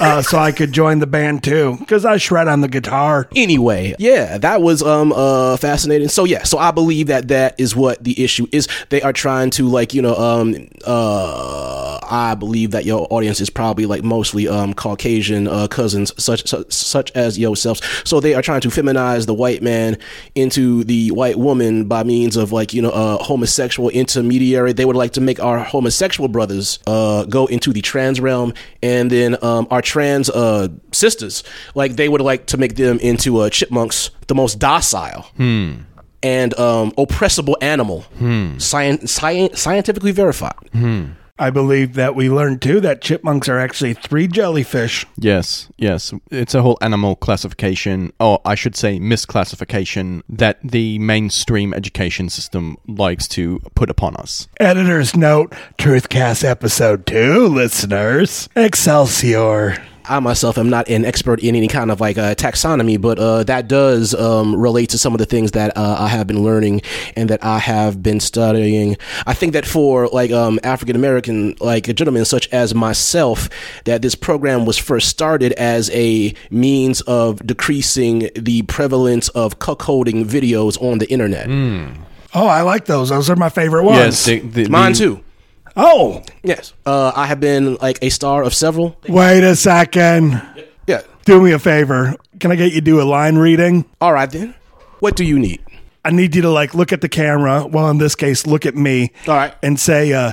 Uh, 0.00 0.22
so 0.22 0.38
I 0.38 0.52
could 0.52 0.72
join 0.72 0.98
the 0.98 1.06
band 1.06 1.42
too, 1.44 1.76
because 1.78 2.04
I 2.04 2.16
shred 2.16 2.48
on 2.48 2.60
the 2.60 2.68
guitar. 2.68 3.28
Anyway, 3.34 3.94
yeah, 3.98 4.38
that 4.38 4.62
was 4.62 4.82
um 4.82 5.12
uh 5.12 5.56
fascinating. 5.56 6.08
So 6.08 6.24
yeah, 6.24 6.42
so 6.44 6.58
I 6.58 6.70
believe 6.70 7.08
that 7.08 7.28
that 7.28 7.58
is 7.58 7.74
what 7.74 8.02
the 8.02 8.22
issue 8.22 8.46
is. 8.52 8.68
They 8.90 9.02
are 9.02 9.12
trying 9.12 9.50
to 9.50 9.66
like 9.68 9.94
you 9.94 10.02
know 10.02 10.14
um 10.16 10.54
uh 10.84 11.98
I 12.10 12.34
believe 12.34 12.70
that 12.70 12.84
your 12.84 13.06
audience 13.10 13.40
is 13.40 13.50
probably 13.50 13.86
like 13.86 14.02
mostly 14.02 14.48
um 14.48 14.74
Caucasian 14.74 15.46
uh, 15.48 15.68
cousins 15.68 16.12
such, 16.22 16.46
such 16.46 16.70
such 16.72 17.10
as 17.14 17.38
yourselves. 17.38 17.82
So 18.04 18.20
they 18.20 18.34
are 18.34 18.42
trying 18.42 18.60
to 18.62 18.68
feminize 18.68 19.26
the 19.26 19.34
white 19.34 19.62
man 19.62 19.98
into 20.34 20.84
the 20.84 21.10
white 21.10 21.36
woman 21.38 21.84
by 21.84 22.02
means 22.04 22.36
of 22.36 22.52
like 22.52 22.72
you 22.72 22.82
know 22.82 22.90
a 22.90 23.22
homosexual 23.22 23.90
intermediary. 23.90 24.72
They 24.72 24.84
would 24.84 24.96
like 24.96 25.12
to 25.12 25.20
make 25.20 25.40
our 25.40 25.58
homosexual 25.58 26.28
brothers 26.28 26.78
uh 26.86 27.24
go 27.24 27.46
into 27.46 27.72
the 27.72 27.82
trans 27.82 28.20
realm, 28.20 28.54
and 28.82 29.10
then 29.10 29.36
um 29.42 29.66
our 29.70 29.82
trans 29.92 30.28
uh 30.30 30.68
sisters. 30.92 31.42
Like 31.74 31.96
they 31.96 32.08
would 32.08 32.20
like 32.30 32.42
to 32.52 32.56
make 32.56 32.74
them 32.76 32.98
into 33.00 33.38
uh 33.42 33.50
chipmunks, 33.50 34.10
the 34.26 34.34
most 34.34 34.58
docile 34.58 35.22
and 36.22 36.50
um, 36.58 36.92
oppressible 36.96 37.56
animal, 37.62 38.04
Scien- 38.58 39.02
scien- 39.06 39.56
scientifically 39.56 40.12
verified. 40.12 40.58
I 41.38 41.50
believe 41.50 41.94
that 41.94 42.14
we 42.14 42.28
learned 42.28 42.62
too 42.62 42.80
that 42.80 43.00
chipmunks 43.00 43.48
are 43.48 43.58
actually 43.58 43.94
three 43.94 44.26
jellyfish. 44.26 45.06
Yes, 45.16 45.68
yes. 45.76 46.12
It's 46.30 46.54
a 46.54 46.62
whole 46.62 46.78
animal 46.80 47.16
classification, 47.16 48.12
or 48.18 48.40
I 48.44 48.54
should 48.54 48.76
say 48.76 48.98
misclassification, 48.98 50.22
that 50.28 50.58
the 50.62 50.98
mainstream 50.98 51.72
education 51.74 52.28
system 52.28 52.76
likes 52.86 53.28
to 53.28 53.60
put 53.74 53.90
upon 53.90 54.16
us. 54.16 54.48
Editor's 54.58 55.16
note 55.16 55.52
Truthcast 55.78 56.44
episode 56.44 57.06
2, 57.06 57.46
listeners. 57.46 58.48
Excelsior. 58.56 59.82
I 60.08 60.20
myself 60.20 60.58
am 60.58 60.70
not 60.70 60.88
an 60.88 61.04
expert 61.04 61.40
in 61.40 61.54
any 61.54 61.68
kind 61.68 61.90
of 61.90 62.00
like 62.00 62.18
uh, 62.18 62.34
taxonomy, 62.34 63.00
but 63.00 63.18
uh, 63.18 63.44
that 63.44 63.68
does 63.68 64.14
um, 64.14 64.54
relate 64.56 64.90
to 64.90 64.98
some 64.98 65.12
of 65.14 65.18
the 65.18 65.26
things 65.26 65.52
that 65.52 65.76
uh, 65.76 65.96
I 65.98 66.08
have 66.08 66.26
been 66.26 66.42
learning 66.42 66.82
and 67.16 67.30
that 67.30 67.44
I 67.44 67.58
have 67.58 68.02
been 68.02 68.20
studying. 68.20 68.96
I 69.26 69.34
think 69.34 69.52
that 69.52 69.66
for 69.66 70.08
like 70.08 70.30
um, 70.30 70.58
African 70.62 70.96
American 70.96 71.54
like 71.60 71.84
gentlemen 71.94 72.24
such 72.24 72.48
as 72.48 72.74
myself, 72.74 73.48
that 73.84 74.02
this 74.02 74.14
program 74.14 74.64
was 74.66 74.78
first 74.78 75.08
started 75.08 75.52
as 75.52 75.90
a 75.90 76.34
means 76.50 77.00
of 77.02 77.44
decreasing 77.46 78.30
the 78.34 78.62
prevalence 78.62 79.28
of 79.30 79.58
cuckolding 79.58 80.24
videos 80.24 80.80
on 80.82 80.98
the 80.98 81.10
internet. 81.10 81.48
Oh, 82.34 82.46
I 82.46 82.62
like 82.62 82.84
those. 82.84 83.08
Those 83.08 83.30
are 83.30 83.36
my 83.36 83.48
favorite 83.48 83.84
ones. 83.84 83.98
Yes, 83.98 84.24
the, 84.26 84.40
the, 84.40 84.68
Mine 84.68 84.92
the- 84.92 84.98
too. 84.98 85.24
Oh, 85.78 86.22
Yes. 86.42 86.72
Uh, 86.84 87.12
I 87.14 87.26
have 87.26 87.40
been 87.40 87.76
like 87.76 87.98
a 88.02 88.08
star 88.10 88.42
of 88.42 88.52
several. 88.52 88.96
wait 89.08 89.44
a 89.44 89.54
second. 89.56 90.42
Yeah. 90.86 91.02
Do 91.24 91.40
me 91.40 91.52
a 91.52 91.58
favor. 91.58 92.16
Can 92.40 92.50
I 92.50 92.56
get 92.56 92.72
you 92.72 92.80
to 92.80 92.84
do 92.84 93.00
a 93.00 93.04
line 93.04 93.36
reading? 93.36 93.84
All 94.00 94.12
right 94.12 94.30
then. 94.30 94.54
What 95.00 95.14
do 95.16 95.24
you 95.24 95.38
need? 95.38 95.60
I 96.04 96.10
need 96.10 96.34
you 96.34 96.42
to 96.42 96.50
like 96.50 96.74
look 96.74 96.92
at 96.92 97.00
the 97.00 97.08
camera. 97.08 97.66
Well, 97.66 97.88
in 97.90 97.98
this 97.98 98.14
case, 98.14 98.46
look 98.46 98.66
at 98.66 98.74
me. 98.74 99.12
All 99.28 99.34
right. 99.36 99.54
And 99.62 99.78
say, 99.78 100.12
uh, 100.12 100.32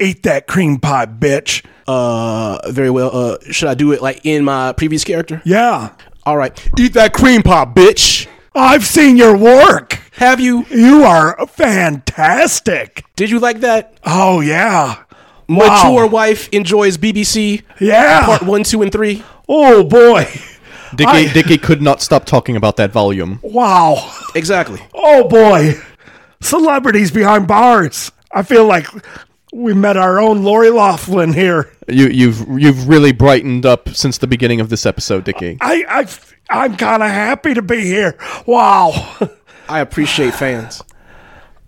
eat 0.00 0.24
that 0.24 0.46
cream 0.46 0.78
pie, 0.80 1.06
bitch. 1.06 1.64
Uh, 1.86 2.58
very 2.70 2.90
well. 2.90 3.10
Uh, 3.14 3.38
should 3.50 3.68
I 3.68 3.74
do 3.74 3.92
it 3.92 4.02
like 4.02 4.20
in 4.24 4.44
my 4.44 4.72
previous 4.72 5.04
character? 5.04 5.40
Yeah. 5.44 5.90
All 6.24 6.36
right. 6.36 6.52
Eat 6.78 6.94
that 6.94 7.12
cream 7.14 7.42
pie, 7.42 7.64
bitch. 7.64 8.26
I've 8.54 8.84
seen 8.84 9.16
your 9.16 9.36
work. 9.36 9.98
Have 10.16 10.40
you? 10.40 10.64
You 10.70 11.04
are 11.04 11.46
fantastic. 11.46 13.04
Did 13.16 13.30
you 13.30 13.38
like 13.38 13.60
that? 13.60 13.94
Oh, 14.04 14.40
yeah. 14.40 15.02
Mature 15.48 16.06
wife 16.06 16.48
enjoys 16.50 16.96
BBC. 16.98 17.62
Yeah. 17.80 18.24
Part 18.24 18.42
one, 18.42 18.62
two, 18.64 18.82
and 18.82 18.92
three. 18.92 19.22
Oh, 19.48 19.82
boy. 19.84 20.26
Dickie, 20.94 21.10
I- 21.10 21.32
Dickie 21.32 21.58
could 21.58 21.80
not 21.82 22.02
stop 22.02 22.24
talking 22.26 22.54
about 22.56 22.76
that 22.76 22.92
volume. 22.92 23.38
Wow. 23.42 24.10
Exactly. 24.34 24.80
Oh 24.94 25.26
boy, 25.28 25.74
celebrities 26.40 27.10
behind 27.10 27.46
bars. 27.48 28.12
I 28.30 28.42
feel 28.42 28.64
like 28.66 28.86
we 29.52 29.74
met 29.74 29.96
our 29.96 30.18
own 30.18 30.42
Lori 30.42 30.70
Loughlin 30.70 31.32
here. 31.32 31.70
You, 31.86 32.08
you've 32.08 32.46
you've 32.58 32.88
really 32.88 33.12
brightened 33.12 33.66
up 33.66 33.90
since 33.90 34.18
the 34.18 34.26
beginning 34.26 34.60
of 34.60 34.70
this 34.70 34.86
episode, 34.86 35.24
Dickie. 35.24 35.58
I, 35.60 35.84
I 35.88 36.08
I'm 36.48 36.76
kind 36.76 37.02
of 37.02 37.10
happy 37.10 37.54
to 37.54 37.62
be 37.62 37.82
here. 37.82 38.16
Wow. 38.46 38.90
I 39.68 39.80
appreciate 39.80 40.34
fans. 40.34 40.82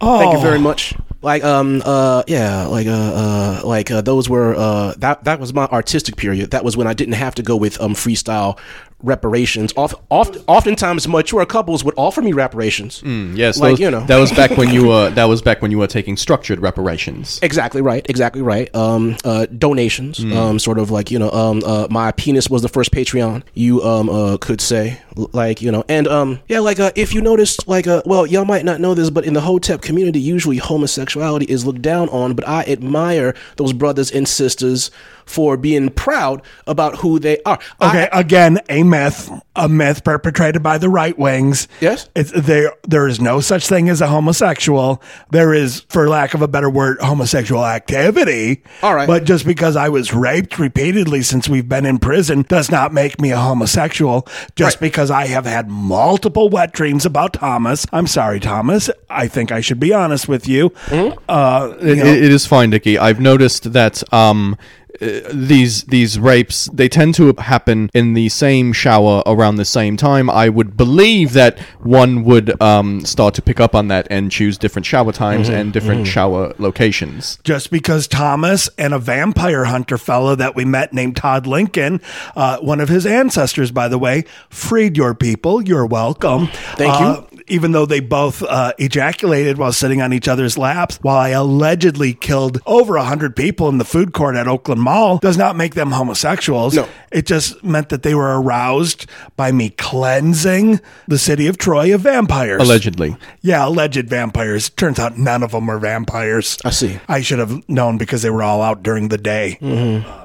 Oh, 0.00 0.18
Thank 0.18 0.34
you 0.34 0.40
very 0.40 0.58
much. 0.58 0.94
Like 1.22 1.42
um 1.44 1.82
uh 1.84 2.22
yeah 2.26 2.66
like 2.66 2.86
uh 2.86 2.90
uh 2.90 3.60
like 3.64 3.90
uh, 3.90 4.02
those 4.02 4.28
were 4.28 4.54
uh 4.54 4.92
that 4.98 5.24
that 5.24 5.40
was 5.40 5.54
my 5.54 5.66
artistic 5.66 6.16
period. 6.16 6.50
That 6.50 6.64
was 6.64 6.76
when 6.76 6.86
I 6.86 6.92
didn't 6.92 7.14
have 7.14 7.34
to 7.36 7.42
go 7.42 7.56
with 7.56 7.80
um 7.80 7.94
freestyle 7.94 8.58
reparations. 9.04 9.72
Oft, 9.76 9.94
oft, 10.10 10.36
oftentimes 10.46 11.06
mature 11.06 11.44
couples 11.46 11.84
would 11.84 11.94
offer 11.96 12.22
me 12.22 12.32
reparations. 12.32 13.02
Yes, 13.04 13.58
Like, 13.58 13.72
those- 13.72 13.80
you 13.80 13.90
know. 13.90 14.00
that 14.06 14.18
was 14.18 14.32
back 14.32 14.56
when 14.56 14.70
you 14.70 14.88
were 14.88 15.10
that 15.10 15.24
was 15.26 15.42
back 15.42 15.62
when 15.62 15.70
you 15.70 15.78
were 15.78 15.86
taking 15.86 16.16
structured 16.16 16.60
reparations. 16.60 17.38
Exactly 17.42 17.80
right. 17.82 18.04
Exactly 18.08 18.42
right. 18.42 18.74
Um, 18.74 19.16
uh, 19.24 19.46
donations. 19.46 20.22
Um, 20.24 20.58
sort 20.58 20.78
of 20.78 20.90
like 20.90 21.10
you 21.10 21.18
know, 21.18 21.30
um, 21.30 21.62
uh, 21.64 21.86
my 21.90 22.10
penis 22.12 22.48
was 22.48 22.62
the 22.62 22.68
first 22.68 22.90
Patreon. 22.90 23.42
You 23.54 23.82
um, 23.82 24.08
uh, 24.08 24.36
could 24.38 24.60
say 24.60 25.00
like 25.16 25.60
you 25.62 25.70
know, 25.70 25.84
and 25.88 26.08
um, 26.08 26.40
yeah, 26.48 26.60
like 26.60 26.80
uh, 26.80 26.90
if 26.96 27.12
you 27.14 27.20
noticed, 27.20 27.68
like 27.68 27.86
uh, 27.86 28.02
well, 28.06 28.26
y'all 28.26 28.44
might 28.44 28.64
not 28.64 28.80
know 28.80 28.94
this, 28.94 29.10
but 29.10 29.24
in 29.24 29.34
the 29.34 29.40
Hotep 29.42 29.82
community, 29.82 30.20
usually 30.20 30.56
homosexuality 30.56 31.46
is 31.46 31.64
looked 31.66 31.82
down 31.82 32.08
on. 32.08 32.34
But 32.34 32.48
I 32.48 32.62
admire 32.64 33.34
those 33.56 33.72
brothers 33.72 34.10
and 34.10 34.26
sisters 34.26 34.90
for 35.26 35.56
being 35.56 35.88
proud 35.90 36.42
about 36.66 36.96
who 36.96 37.18
they 37.18 37.38
are. 37.46 37.58
I- 37.80 37.88
Okay, 37.94 38.08
again, 38.12 38.58
a 38.68 38.82
myth, 38.82 39.30
a 39.54 39.68
myth 39.68 40.02
perpetrated 40.04 40.62
by 40.62 40.78
the 40.78 40.88
right 40.88 41.16
wings. 41.18 41.68
Yes? 41.80 42.08
it's 42.16 42.32
there. 42.32 42.72
There 42.88 43.06
is 43.06 43.20
no 43.20 43.40
such 43.40 43.68
thing 43.68 43.88
as 43.88 44.00
a 44.00 44.06
homosexual. 44.08 45.00
There 45.30 45.54
is, 45.54 45.80
for 45.88 46.08
lack 46.08 46.34
of 46.34 46.42
a 46.42 46.48
better 46.48 46.68
word, 46.70 46.98
homosexual 47.00 47.64
activity. 47.64 48.62
All 48.82 48.94
right. 48.94 49.06
but 49.06 49.24
just 49.24 49.46
because 49.46 49.76
I 49.76 49.88
was 49.90 50.12
raped 50.12 50.58
repeatedly 50.58 51.22
since 51.22 51.48
we've 51.48 51.68
been 51.68 51.86
in 51.86 51.98
prison 51.98 52.42
does 52.48 52.70
not 52.70 52.92
make 52.92 53.20
me 53.20 53.30
a 53.30 53.38
homosexual. 53.38 54.26
Just 54.56 54.76
Right. 54.76 54.80
because 54.80 55.10
I 55.10 55.26
have 55.26 55.46
had 55.46 55.70
multiple 55.70 56.48
wet 56.48 56.72
dreams 56.72 57.06
about 57.06 57.34
Thomas. 57.34 57.86
I'm 57.92 58.06
sorry, 58.06 58.40
Thomas. 58.40 58.90
I 59.08 59.28
think 59.28 59.52
I 59.52 59.60
should 59.60 59.78
be 59.80 59.92
honest 59.92 60.26
with 60.28 60.48
you. 60.48 60.70
Mm-hmm. 60.86 61.18
Uh, 61.28 61.74
you 61.80 61.92
It, 61.92 61.98
it 62.24 62.32
is 62.32 62.46
fine, 62.46 62.70
Dickie. 62.70 62.98
I've 62.98 63.20
noticed 63.20 63.72
that 63.72 64.02
um, 64.12 64.56
uh, 65.00 65.20
these 65.32 65.84
these 65.84 66.18
rapes 66.18 66.66
they 66.72 66.88
tend 66.88 67.14
to 67.16 67.32
happen 67.38 67.90
in 67.94 68.14
the 68.14 68.28
same 68.28 68.72
shower 68.72 69.22
around 69.26 69.56
the 69.56 69.64
same 69.64 69.96
time. 69.96 70.30
I 70.30 70.48
would 70.48 70.76
believe 70.76 71.32
that 71.32 71.58
one 71.80 72.24
would 72.24 72.60
um, 72.62 73.04
start 73.04 73.34
to 73.34 73.42
pick 73.42 73.60
up 73.60 73.74
on 73.74 73.88
that 73.88 74.06
and 74.10 74.30
choose 74.30 74.58
different 74.58 74.86
shower 74.86 75.12
times 75.12 75.48
and 75.48 75.72
different 75.72 76.06
shower 76.06 76.54
locations. 76.58 77.38
just 77.44 77.70
because 77.70 78.06
Thomas 78.06 78.68
and 78.78 78.94
a 78.94 78.98
vampire 78.98 79.64
hunter 79.64 79.98
fellow 79.98 80.34
that 80.34 80.54
we 80.54 80.64
met 80.64 80.92
named 80.92 81.16
Todd 81.16 81.46
Lincoln, 81.46 82.00
uh, 82.36 82.58
one 82.58 82.80
of 82.80 82.88
his 82.88 83.06
ancestors, 83.06 83.70
by 83.70 83.88
the 83.88 83.98
way, 83.98 84.24
freed 84.48 84.96
your 84.96 85.14
people. 85.14 85.62
You're 85.62 85.86
welcome. 85.86 86.48
Thank 86.76 87.00
you. 87.00 87.33
Even 87.46 87.72
though 87.72 87.86
they 87.86 88.00
both 88.00 88.42
uh, 88.42 88.72
ejaculated 88.78 89.58
while 89.58 89.72
sitting 89.72 90.00
on 90.00 90.12
each 90.12 90.28
other's 90.28 90.56
laps, 90.56 90.98
while 91.02 91.16
I 91.18 91.30
allegedly 91.30 92.14
killed 92.14 92.60
over 92.66 92.96
a 92.96 93.04
hundred 93.04 93.36
people 93.36 93.68
in 93.68 93.78
the 93.78 93.84
food 93.84 94.12
court 94.12 94.34
at 94.36 94.48
Oakland 94.48 94.80
Mall, 94.80 95.18
does 95.18 95.36
not 95.36 95.54
make 95.56 95.74
them 95.74 95.90
homosexuals. 95.92 96.74
No. 96.74 96.88
It 97.12 97.26
just 97.26 97.62
meant 97.62 97.90
that 97.90 98.02
they 98.02 98.14
were 98.14 98.40
aroused 98.40 99.06
by 99.36 99.52
me 99.52 99.70
cleansing 99.70 100.80
the 101.06 101.18
city 101.18 101.46
of 101.46 101.58
Troy 101.58 101.94
of 101.94 102.00
vampires. 102.02 102.62
Allegedly, 102.62 103.16
Yeah, 103.42 103.66
alleged 103.68 104.08
vampires. 104.08 104.70
Turns 104.70 104.98
out 104.98 105.18
none 105.18 105.42
of 105.42 105.52
them 105.52 105.66
were 105.66 105.78
vampires. 105.78 106.58
I 106.64 106.70
see. 106.70 106.98
I 107.08 107.20
should 107.20 107.38
have 107.38 107.68
known 107.68 107.98
because 107.98 108.22
they 108.22 108.30
were 108.30 108.42
all 108.42 108.62
out 108.62 108.82
during 108.82 109.08
the 109.08 109.18
day. 109.18 109.58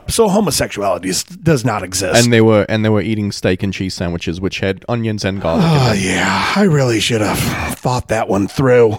So 0.09 0.27
homosexuality 0.27 1.09
is, 1.09 1.23
does 1.23 1.63
not 1.63 1.83
exist. 1.83 2.23
and 2.23 2.33
they 2.33 2.41
were 2.41 2.65
and 2.67 2.83
they 2.83 2.89
were 2.89 3.01
eating 3.01 3.31
steak 3.31 3.61
and 3.61 3.71
cheese 3.71 3.93
sandwiches, 3.93 4.41
which 4.41 4.59
had 4.59 4.83
onions 4.89 5.23
and 5.23 5.39
garlic. 5.39 5.63
Oh, 5.67 5.93
yeah, 5.93 6.53
I 6.55 6.63
really 6.63 6.99
should 7.09 7.21
have 7.21 7.39
thought 7.79 8.09
that 8.09 8.29
one 8.29 8.47
through. 8.47 8.95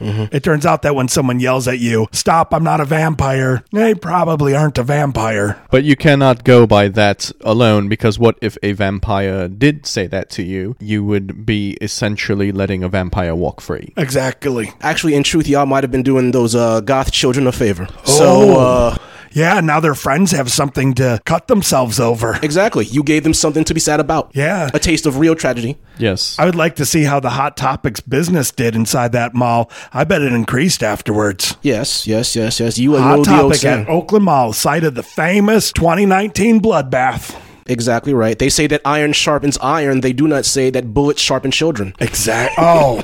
It 0.00 0.42
turns 0.42 0.64
out 0.64 0.80
that 0.80 0.94
when 0.94 1.08
someone 1.08 1.40
yells 1.40 1.68
at 1.68 1.78
you, 1.78 2.06
"Stop! 2.10 2.54
I'm 2.54 2.64
not 2.64 2.80
a 2.80 2.86
vampire," 2.86 3.62
they 3.70 3.94
probably 3.94 4.54
aren't 4.54 4.78
a 4.78 4.82
vampire. 4.82 5.58
But 5.70 5.84
you 5.84 5.94
cannot 5.94 6.44
go 6.44 6.66
by 6.66 6.88
that 6.88 7.30
alone 7.42 7.90
because 7.90 8.18
what 8.18 8.38
if 8.40 8.56
a 8.62 8.72
vampire 8.72 9.46
did 9.46 9.84
say 9.84 10.06
that 10.06 10.30
to 10.30 10.42
you? 10.42 10.74
You 10.80 11.04
would 11.04 11.44
be 11.44 11.76
essentially 11.82 12.50
letting 12.50 12.82
a 12.82 12.88
vampire 12.88 13.34
walk 13.34 13.60
free. 13.60 13.92
Exactly. 13.98 14.72
Actually, 14.80 15.14
in 15.14 15.22
truth, 15.22 15.46
y'all 15.46 15.66
might 15.66 15.84
have 15.84 15.90
been 15.90 16.02
doing 16.02 16.30
those 16.30 16.54
uh, 16.54 16.80
goth 16.80 17.12
children 17.12 17.46
a 17.46 17.52
favor. 17.52 17.86
So, 18.04 18.58
uh, 18.58 18.96
Yeah, 19.34 19.60
now 19.60 19.80
their 19.80 19.96
friends 19.96 20.30
have 20.30 20.50
something 20.50 20.94
to 20.94 21.20
cut 21.24 21.48
themselves 21.48 21.98
over. 21.98 22.38
Exactly. 22.40 22.84
You 22.84 23.02
gave 23.02 23.24
them 23.24 23.34
something 23.34 23.64
to 23.64 23.74
be 23.74 23.80
sad 23.80 23.98
about. 23.98 24.30
Yeah. 24.32 24.70
A 24.72 24.78
taste 24.78 25.06
of 25.06 25.18
real 25.18 25.34
tragedy. 25.34 25.76
Yes. 25.98 26.38
I 26.38 26.44
would 26.44 26.54
like 26.54 26.76
to 26.76 26.86
see 26.86 27.02
how 27.02 27.18
the 27.18 27.30
Hot 27.30 27.56
Topics 27.56 27.98
business 28.00 28.52
did 28.52 28.76
inside 28.76 29.10
that 29.12 29.34
mall. 29.34 29.70
I 29.92 30.04
bet 30.04 30.22
it 30.22 30.32
increased 30.32 30.84
afterwards. 30.84 31.56
Yes, 31.62 32.06
yes, 32.06 32.36
yes, 32.36 32.60
yes. 32.60 32.78
You 32.78 32.94
and 32.94 33.04
Hot 33.04 33.24
Topic 33.24 33.64
at 33.64 33.88
Oakland 33.88 34.24
Mall, 34.24 34.52
site 34.52 34.84
of 34.84 34.94
the 34.94 35.02
famous 35.02 35.72
2019 35.72 36.60
bloodbath. 36.60 37.36
Exactly 37.66 38.14
right. 38.14 38.38
They 38.38 38.50
say 38.50 38.66
that 38.68 38.82
iron 38.84 39.12
sharpens 39.12 39.58
iron. 39.58 40.00
They 40.02 40.12
do 40.12 40.28
not 40.28 40.44
say 40.44 40.70
that 40.70 40.94
bullets 40.94 41.20
sharpen 41.20 41.50
children. 41.50 41.94
Exact. 41.98 42.54
Oh, 42.58 43.02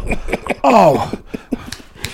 oh, 0.63 1.13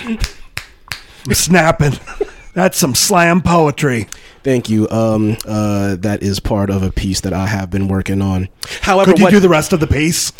I'm 0.06 1.34
snapping. 1.34 1.98
That's 2.56 2.78
some 2.78 2.94
slam 2.94 3.42
poetry. 3.42 4.06
Thank 4.42 4.70
you. 4.70 4.88
Um, 4.88 5.36
uh, 5.46 5.96
that 5.96 6.22
is 6.22 6.40
part 6.40 6.70
of 6.70 6.82
a 6.82 6.90
piece 6.90 7.20
that 7.20 7.34
I 7.34 7.46
have 7.46 7.68
been 7.70 7.86
working 7.86 8.22
on. 8.22 8.48
However, 8.80 9.10
Could 9.10 9.18
you 9.18 9.24
what, 9.26 9.30
do 9.30 9.40
the 9.40 9.48
rest 9.50 9.74
of 9.74 9.80
the 9.80 9.86
piece? 9.86 10.32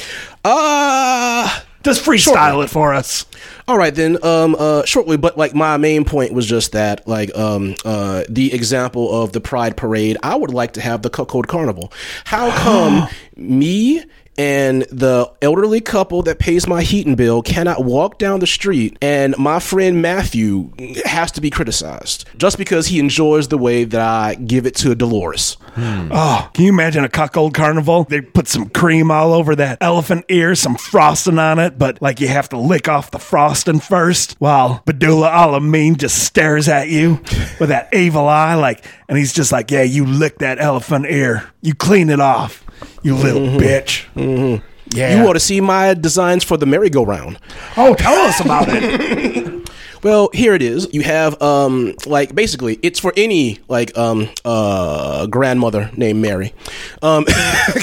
uh, 0.42 1.60
Just 1.82 2.02
freestyle 2.02 2.64
it 2.64 2.70
for 2.70 2.94
us. 2.94 3.26
all 3.68 3.76
right 3.76 3.94
then. 3.94 4.16
Um, 4.24 4.56
uh, 4.58 4.84
shortly, 4.86 5.18
but 5.18 5.36
like 5.36 5.54
my 5.54 5.76
main 5.76 6.06
point 6.06 6.32
was 6.32 6.46
just 6.46 6.72
that, 6.72 7.06
like, 7.06 7.36
um, 7.36 7.74
uh, 7.84 8.24
the 8.30 8.54
example 8.54 9.22
of 9.22 9.32
the 9.32 9.40
Pride 9.42 9.76
Parade. 9.76 10.16
I 10.22 10.36
would 10.36 10.54
like 10.54 10.72
to 10.72 10.80
have 10.80 11.02
the 11.02 11.10
Cuckold 11.10 11.48
Carnival. 11.48 11.92
How 12.24 12.50
come 12.62 13.08
me? 13.36 14.02
And 14.38 14.82
the 14.82 15.32
elderly 15.40 15.80
couple 15.80 16.22
that 16.22 16.38
pays 16.38 16.66
my 16.66 16.82
heating 16.82 17.14
bill 17.14 17.42
cannot 17.42 17.84
walk 17.84 18.18
down 18.18 18.40
the 18.40 18.46
street, 18.46 18.98
and 19.00 19.36
my 19.38 19.60
friend 19.60 20.02
Matthew 20.02 20.72
has 21.04 21.32
to 21.32 21.40
be 21.40 21.50
criticized 21.50 22.26
just 22.36 22.58
because 22.58 22.88
he 22.88 22.98
enjoys 23.00 23.48
the 23.48 23.58
way 23.58 23.84
that 23.84 24.00
I 24.00 24.34
give 24.34 24.66
it 24.66 24.74
to 24.76 24.94
Dolores. 24.94 25.54
Hmm. 25.74 26.08
Oh, 26.10 26.50
can 26.52 26.64
you 26.64 26.70
imagine 26.70 27.04
a 27.04 27.08
cuckold 27.08 27.54
carnival? 27.54 28.04
They 28.04 28.20
put 28.20 28.48
some 28.48 28.68
cream 28.68 29.10
all 29.10 29.32
over 29.32 29.56
that 29.56 29.78
elephant 29.80 30.26
ear, 30.28 30.54
some 30.54 30.76
frosting 30.76 31.38
on 31.38 31.58
it, 31.58 31.78
but 31.78 32.00
like 32.02 32.20
you 32.20 32.28
have 32.28 32.48
to 32.50 32.58
lick 32.58 32.88
off 32.88 33.10
the 33.10 33.18
frosting 33.18 33.80
first 33.80 34.36
while 34.38 34.82
Abdullah 34.88 35.30
Alameen 35.30 35.96
just 35.96 36.24
stares 36.24 36.68
at 36.68 36.88
you 36.88 37.20
with 37.60 37.68
that 37.68 37.92
evil 37.94 38.28
eye, 38.28 38.54
like, 38.54 38.84
and 39.08 39.16
he's 39.16 39.32
just 39.32 39.52
like, 39.52 39.70
yeah, 39.70 39.82
you 39.82 40.04
lick 40.04 40.38
that 40.38 40.60
elephant 40.60 41.06
ear. 41.06 41.50
You 41.62 41.74
clean 41.74 42.10
it 42.10 42.20
off, 42.20 42.64
you 43.02 43.14
little 43.14 43.42
bitch. 43.58 44.06
Mm-hmm. 44.14 44.64
Yeah. 44.96 45.20
You 45.20 45.28
ought 45.28 45.32
to 45.34 45.40
see 45.40 45.60
my 45.60 45.94
designs 45.94 46.44
for 46.44 46.56
the 46.56 46.66
merry-go-round. 46.66 47.38
oh, 47.76 47.94
tell 47.94 48.14
us 48.26 48.40
about 48.40 48.68
it. 48.68 49.52
Well, 50.02 50.30
here 50.32 50.54
it 50.54 50.62
is. 50.62 50.88
You 50.92 51.02
have 51.02 51.40
um 51.42 51.94
like 52.06 52.34
basically 52.34 52.78
it's 52.82 53.00
for 53.00 53.12
any 53.16 53.58
like 53.68 53.96
um 53.96 54.28
uh 54.44 55.26
grandmother 55.26 55.90
named 55.96 56.20
Mary. 56.20 56.54
Um 57.02 57.24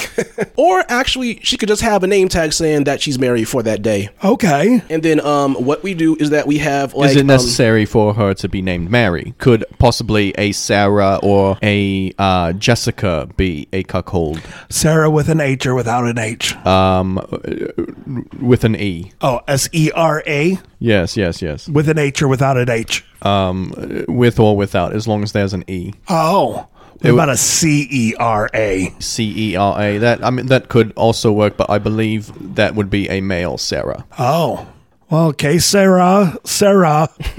or 0.56 0.84
actually 0.88 1.40
she 1.42 1.56
could 1.56 1.68
just 1.68 1.82
have 1.82 2.02
a 2.02 2.06
name 2.06 2.28
tag 2.28 2.52
saying 2.52 2.84
that 2.84 3.00
she's 3.02 3.18
Mary 3.18 3.44
for 3.44 3.62
that 3.62 3.82
day. 3.82 4.08
Okay. 4.22 4.82
And 4.90 5.02
then 5.02 5.20
um 5.20 5.54
what 5.54 5.82
we 5.82 5.94
do 5.94 6.16
is 6.16 6.30
that 6.30 6.46
we 6.46 6.58
have 6.58 6.94
like 6.94 7.10
Is 7.10 7.16
it 7.16 7.20
um, 7.20 7.26
necessary 7.26 7.84
for 7.84 8.14
her 8.14 8.34
to 8.34 8.48
be 8.48 8.62
named 8.62 8.90
Mary? 8.90 9.34
Could 9.38 9.64
possibly 9.78 10.32
a 10.38 10.52
Sarah 10.52 11.18
or 11.22 11.58
a 11.62 12.12
uh, 12.18 12.52
Jessica 12.52 13.28
be 13.36 13.68
a 13.72 13.82
cuckold 13.82 14.40
Sarah 14.68 15.10
with 15.10 15.28
an 15.28 15.40
H 15.40 15.66
or 15.66 15.74
without 15.74 16.04
an 16.06 16.18
H? 16.18 16.54
um, 16.64 17.16
with 18.40 18.64
an 18.64 18.76
E? 18.76 19.12
Oh, 19.20 19.40
S 19.48 19.68
E 19.72 19.90
R 19.94 20.22
A 20.26 20.58
Yes, 20.78 21.16
yes, 21.16 21.40
yes. 21.40 21.66
with 21.68 21.88
an 21.88 21.98
H 21.98 22.03
or 22.22 22.28
without 22.28 22.56
an 22.56 22.70
H. 22.70 23.04
Um, 23.22 23.72
with 24.08 24.38
or 24.38 24.56
without, 24.56 24.94
as 24.94 25.08
long 25.08 25.22
as 25.22 25.32
there's 25.32 25.52
an 25.52 25.64
E. 25.68 25.92
Oh. 26.08 26.68
What 27.00 27.10
about 27.10 27.28
a 27.28 27.36
C 27.36 27.86
E 27.90 28.14
R 28.18 28.48
A? 28.54 28.94
C 28.98 29.50
E 29.52 29.56
R 29.56 29.80
A. 29.80 29.98
That 29.98 30.24
I 30.24 30.30
mean, 30.30 30.46
that 30.46 30.68
could 30.68 30.92
also 30.96 31.32
work, 31.32 31.56
but 31.56 31.68
I 31.68 31.78
believe 31.78 32.32
that 32.56 32.74
would 32.74 32.88
be 32.88 33.08
a 33.10 33.20
male 33.20 33.58
Sarah. 33.58 34.06
Oh. 34.18 34.66
Well, 35.10 35.26
okay, 35.28 35.58
Sarah, 35.58 36.38
Sarah. 36.44 37.08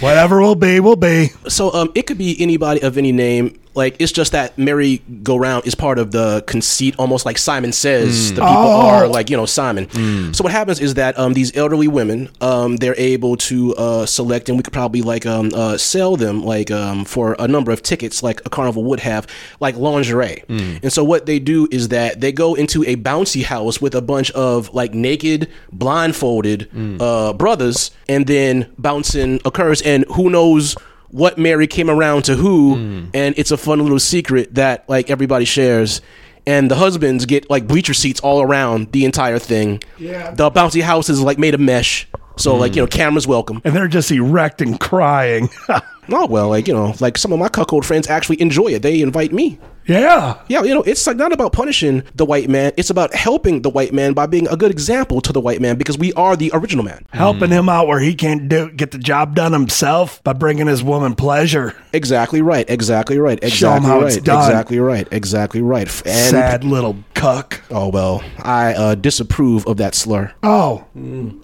Whatever 0.00 0.40
will 0.40 0.54
be, 0.54 0.80
will 0.80 0.96
be. 0.96 1.28
so 1.48 1.72
um 1.74 1.92
it 1.94 2.06
could 2.06 2.16
be 2.18 2.40
anybody 2.40 2.80
of 2.82 2.96
any 2.96 3.12
name. 3.12 3.60
Like 3.74 3.96
it's 4.00 4.12
just 4.12 4.32
that 4.32 4.56
merry 4.58 4.98
go 5.22 5.36
round 5.36 5.66
is 5.66 5.74
part 5.74 5.98
of 5.98 6.12
the 6.12 6.42
conceit, 6.46 6.94
almost 6.98 7.24
like 7.24 7.38
Simon 7.38 7.72
says 7.72 8.30
the 8.34 8.40
people 8.42 8.48
Oh. 8.56 8.86
are 8.88 9.08
like 9.08 9.30
you 9.30 9.36
know 9.36 9.46
Simon. 9.46 9.88
So 10.34 10.44
what 10.44 10.52
happens 10.52 10.78
is 10.80 10.94
that 10.94 11.18
um 11.18 11.32
these 11.34 11.56
elderly 11.56 11.88
women 11.88 12.28
um 12.40 12.76
they're 12.76 12.94
able 12.98 13.36
to 13.48 13.74
uh 13.76 14.06
select 14.06 14.48
and 14.48 14.58
we 14.58 14.62
could 14.62 14.72
probably 14.74 15.00
like 15.02 15.24
um 15.26 15.50
uh 15.54 15.78
sell 15.78 16.16
them 16.16 16.44
like 16.44 16.70
um 16.70 17.04
for 17.04 17.34
a 17.38 17.48
number 17.48 17.72
of 17.72 17.82
tickets 17.82 18.22
like 18.22 18.40
a 18.44 18.50
carnival 18.50 18.84
would 18.84 19.00
have 19.00 19.26
like 19.60 19.76
lingerie. 19.76 20.42
And 20.48 20.92
so 20.92 21.02
what 21.02 21.26
they 21.26 21.38
do 21.38 21.66
is 21.70 21.88
that 21.88 22.20
they 22.20 22.32
go 22.32 22.54
into 22.54 22.82
a 22.84 22.96
bouncy 22.96 23.42
house 23.42 23.80
with 23.80 23.94
a 23.94 24.02
bunch 24.02 24.30
of 24.32 24.72
like 24.74 24.92
naked 24.94 25.48
blindfolded 25.72 26.68
uh 27.00 27.32
brothers 27.32 27.90
and 28.08 28.26
then 28.26 28.72
bouncing 28.78 29.40
occurs 29.44 29.80
and 29.82 30.04
who 30.14 30.28
knows 30.30 30.76
what 31.12 31.38
Mary 31.38 31.66
came 31.66 31.88
around 31.88 32.22
to 32.24 32.34
who, 32.34 32.74
hmm. 32.74 33.04
and 33.14 33.34
it's 33.38 33.50
a 33.50 33.56
fun 33.56 33.78
little 33.80 34.00
secret 34.00 34.54
that 34.54 34.88
like 34.88 35.10
everybody 35.10 35.44
shares. 35.44 36.00
And 36.44 36.68
the 36.68 36.74
husbands 36.74 37.24
get 37.24 37.48
like 37.48 37.68
bleacher 37.68 37.94
seats 37.94 38.18
all 38.18 38.42
around 38.42 38.90
the 38.90 39.04
entire 39.04 39.38
thing. 39.38 39.80
Yeah. 39.96 40.32
The 40.32 40.50
bouncy 40.50 40.82
house 40.82 41.08
is 41.08 41.20
like 41.20 41.38
made 41.38 41.54
of 41.54 41.60
mesh, 41.60 42.08
so 42.36 42.56
like 42.56 42.72
hmm. 42.72 42.78
you 42.78 42.82
know 42.82 42.86
cameras 42.88 43.28
welcome. 43.28 43.62
And 43.64 43.76
they're 43.76 43.86
just 43.86 44.10
erect 44.10 44.60
and 44.60 44.80
crying. 44.80 45.48
Oh 46.10 46.26
well, 46.26 46.48
like 46.48 46.66
you 46.66 46.74
know, 46.74 46.94
like 47.00 47.16
some 47.16 47.32
of 47.32 47.38
my 47.38 47.48
cuckold 47.48 47.86
friends 47.86 48.08
actually 48.08 48.40
enjoy 48.40 48.68
it. 48.68 48.82
They 48.82 49.00
invite 49.00 49.32
me. 49.32 49.58
Yeah. 49.86 50.40
Yeah, 50.48 50.62
you 50.62 50.74
know, 50.74 50.82
it's 50.82 51.06
like 51.06 51.16
not 51.16 51.32
about 51.32 51.52
punishing 51.52 52.02
the 52.14 52.24
white 52.24 52.48
man. 52.48 52.72
It's 52.76 52.90
about 52.90 53.14
helping 53.14 53.62
the 53.62 53.70
white 53.70 53.92
man 53.92 54.12
by 54.12 54.26
being 54.26 54.48
a 54.48 54.56
good 54.56 54.70
example 54.70 55.20
to 55.22 55.32
the 55.32 55.40
white 55.40 55.60
man 55.60 55.76
because 55.76 55.98
we 55.98 56.12
are 56.14 56.36
the 56.36 56.50
original 56.54 56.84
man. 56.84 57.04
Helping 57.12 57.50
him 57.50 57.68
out 57.68 57.86
where 57.86 57.98
he 58.00 58.14
can't 58.14 58.48
do 58.48 58.70
get 58.70 58.90
the 58.90 58.98
job 58.98 59.34
done 59.34 59.52
himself 59.52 60.22
by 60.24 60.32
bringing 60.32 60.66
his 60.66 60.82
woman 60.82 61.14
pleasure. 61.14 61.74
Exactly 61.92 62.42
right. 62.42 62.68
Exactly 62.68 63.18
right. 63.18 63.38
Exactly 63.42 63.56
Show 63.58 63.72
'em 63.72 63.82
how 63.82 64.00
right. 64.00 64.12
it's 64.12 64.22
done. 64.22 64.50
Exactly 64.50 64.78
right. 64.78 65.08
Exactly 65.10 65.62
right. 65.62 65.88
And 66.06 66.30
Sad 66.30 66.64
little 66.64 66.96
cuck. 67.14 67.60
Oh 67.70 67.88
well, 67.88 68.22
I 68.38 68.74
uh, 68.74 68.94
disapprove 68.94 69.66
of 69.66 69.76
that 69.78 69.94
slur. 69.94 70.32
Oh, 70.42 70.84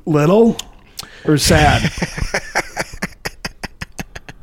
little 0.06 0.56
or 1.24 1.38
sad? 1.38 1.90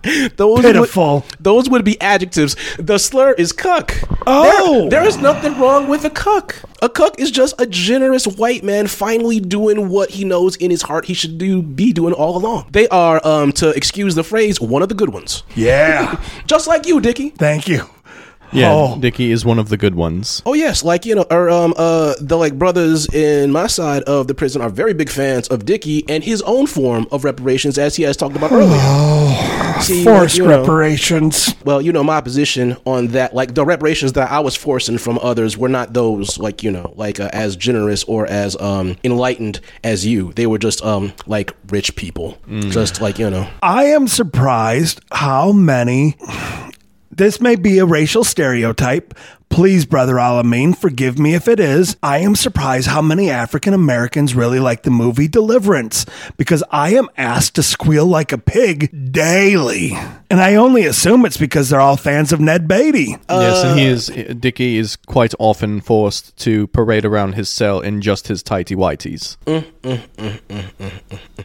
Those 0.38 0.62
Pitiful. 0.62 1.16
Would, 1.16 1.24
those 1.40 1.70
would 1.70 1.84
be 1.86 2.00
adjectives. 2.02 2.56
The 2.78 2.98
slur 2.98 3.34
is 3.34 3.52
cuck. 3.52 3.94
Oh. 4.28 4.88
There- 4.90 4.96
there 5.06 5.08
is 5.08 5.18
nothing 5.18 5.58
wrong 5.60 5.88
with 5.88 6.06
a 6.06 6.10
cuck. 6.10 6.56
A 6.82 6.90
cuck 6.90 7.20
is 7.20 7.30
just 7.32 7.60
a 7.60 7.66
generous 7.66 8.26
white 8.26 8.64
man 8.64 8.88
finally 8.88 9.40
doing 9.40 9.90
what 9.90 10.10
he 10.12 10.24
knows 10.24 10.56
in 10.56 10.72
his 10.72 10.82
heart 10.84 11.06
he 11.06 11.14
should 11.14 11.38
do 11.38 11.62
be 11.62 11.92
doing 11.94 12.14
all 12.14 12.38
along. 12.38 12.68
They 12.72 12.88
are, 12.90 13.20
um, 13.28 13.52
to 13.54 13.70
excuse 13.72 14.16
the 14.16 14.24
phrase, 14.24 14.60
one 14.62 14.82
of 14.82 14.90
the 14.90 14.96
good 14.96 15.10
ones. 15.10 15.44
Yeah. 15.56 16.20
Just 16.48 16.68
like 16.68 16.86
you, 16.88 17.02
Dickie. 17.02 17.30
Thank 17.32 17.68
you. 17.68 17.84
Yeah, 18.54 18.72
Oh. 18.72 18.98
Dickie 19.00 19.32
is 19.32 19.44
one 19.44 19.60
of 19.60 19.68
the 19.70 19.76
good 19.76 19.96
ones. 19.96 20.42
Oh 20.46 20.54
yes, 20.54 20.84
like 20.84 21.06
you 21.06 21.16
know, 21.16 21.26
or 21.30 21.50
um, 21.50 21.74
uh, 21.78 22.14
the 22.22 22.38
like 22.38 22.58
brothers 22.58 23.06
in 23.14 23.52
my 23.52 23.68
side 23.68 24.04
of 24.04 24.28
the 24.28 24.34
prison 24.36 24.62
are 24.62 24.70
very 24.70 24.94
big 24.94 25.10
fans 25.10 25.48
of 25.50 25.66
Dickie 25.66 26.08
and 26.08 26.24
his 26.24 26.42
own 26.44 26.66
form 26.68 27.06
of 27.12 27.24
reparations, 27.26 27.78
as 27.78 27.96
he 27.98 28.04
has 28.04 28.16
talked 28.16 28.36
about 28.38 28.52
earlier. 28.54 29.65
See, 29.82 30.04
like, 30.04 30.18
Forced 30.18 30.38
you 30.38 30.46
know, 30.46 30.60
reparations. 30.62 31.54
Well, 31.64 31.82
you 31.82 31.92
know, 31.92 32.04
my 32.04 32.22
position 32.22 32.78
on 32.86 33.08
that, 33.08 33.34
like 33.36 33.56
the 33.56 33.66
reparations 33.66 34.14
that 34.14 34.32
I 34.32 34.40
was 34.40 34.56
forcing 34.56 34.98
from 34.98 35.20
others 35.22 35.58
were 35.58 35.70
not 35.70 35.94
those, 35.94 36.38
like, 36.38 36.64
you 36.64 36.72
know, 36.72 36.94
like 36.96 37.20
uh, 37.20 37.30
as 37.34 37.56
generous 37.56 38.04
or 38.06 38.26
as 38.28 38.60
um, 38.60 38.98
enlightened 39.04 39.60
as 39.84 40.06
you. 40.06 40.34
They 40.34 40.48
were 40.48 40.58
just 40.58 40.84
um, 40.84 41.14
like 41.28 41.54
rich 41.68 41.96
people. 41.96 42.38
Just 42.70 43.02
like, 43.02 43.20
you 43.20 43.30
know. 43.30 43.50
I 43.62 43.86
am 43.86 44.08
surprised 44.08 45.02
how 45.12 45.52
many. 45.52 46.18
This 47.12 47.40
may 47.40 47.56
be 47.56 47.78
a 47.80 47.86
racial 47.86 48.24
stereotype. 48.24 49.14
Please, 49.56 49.86
Brother 49.86 50.16
Alameen, 50.16 50.76
forgive 50.78 51.18
me 51.18 51.34
if 51.34 51.48
it 51.48 51.62
is. 51.62 51.96
I 52.04 52.18
am 52.18 52.36
surprised 52.36 52.88
how 52.88 53.02
many 53.02 53.30
African 53.30 53.74
Americans 53.74 54.36
really 54.36 54.60
like 54.60 54.84
the 54.84 54.92
movie 54.92 55.30
Deliverance 55.30 56.06
because 56.36 56.62
I 56.72 56.96
am 56.96 57.08
asked 57.16 57.56
to 57.56 57.64
squeal 57.64 58.06
like 58.06 58.34
a 58.34 58.38
pig 58.38 59.14
daily. 59.14 59.94
And 60.30 60.42
I 60.42 60.56
only 60.56 60.84
assume 60.86 61.26
it's 61.26 61.38
because 61.38 61.70
they're 61.70 61.80
all 61.80 61.96
fans 61.96 62.34
of 62.34 62.42
Ned 62.42 62.68
Beatty. 62.68 63.16
yes, 63.30 63.64
and 63.64 63.80
he 63.80 63.86
is 63.86 64.08
Dickie 64.38 64.76
is 64.76 64.98
quite 64.98 65.34
often 65.40 65.80
forced 65.80 66.36
to 66.40 66.68
parade 66.68 67.06
around 67.06 67.36
his 67.36 67.48
cell 67.48 67.80
in 67.80 68.02
just 68.02 68.28
his 68.28 68.44
tighty 68.44 68.76
whities. 68.76 69.38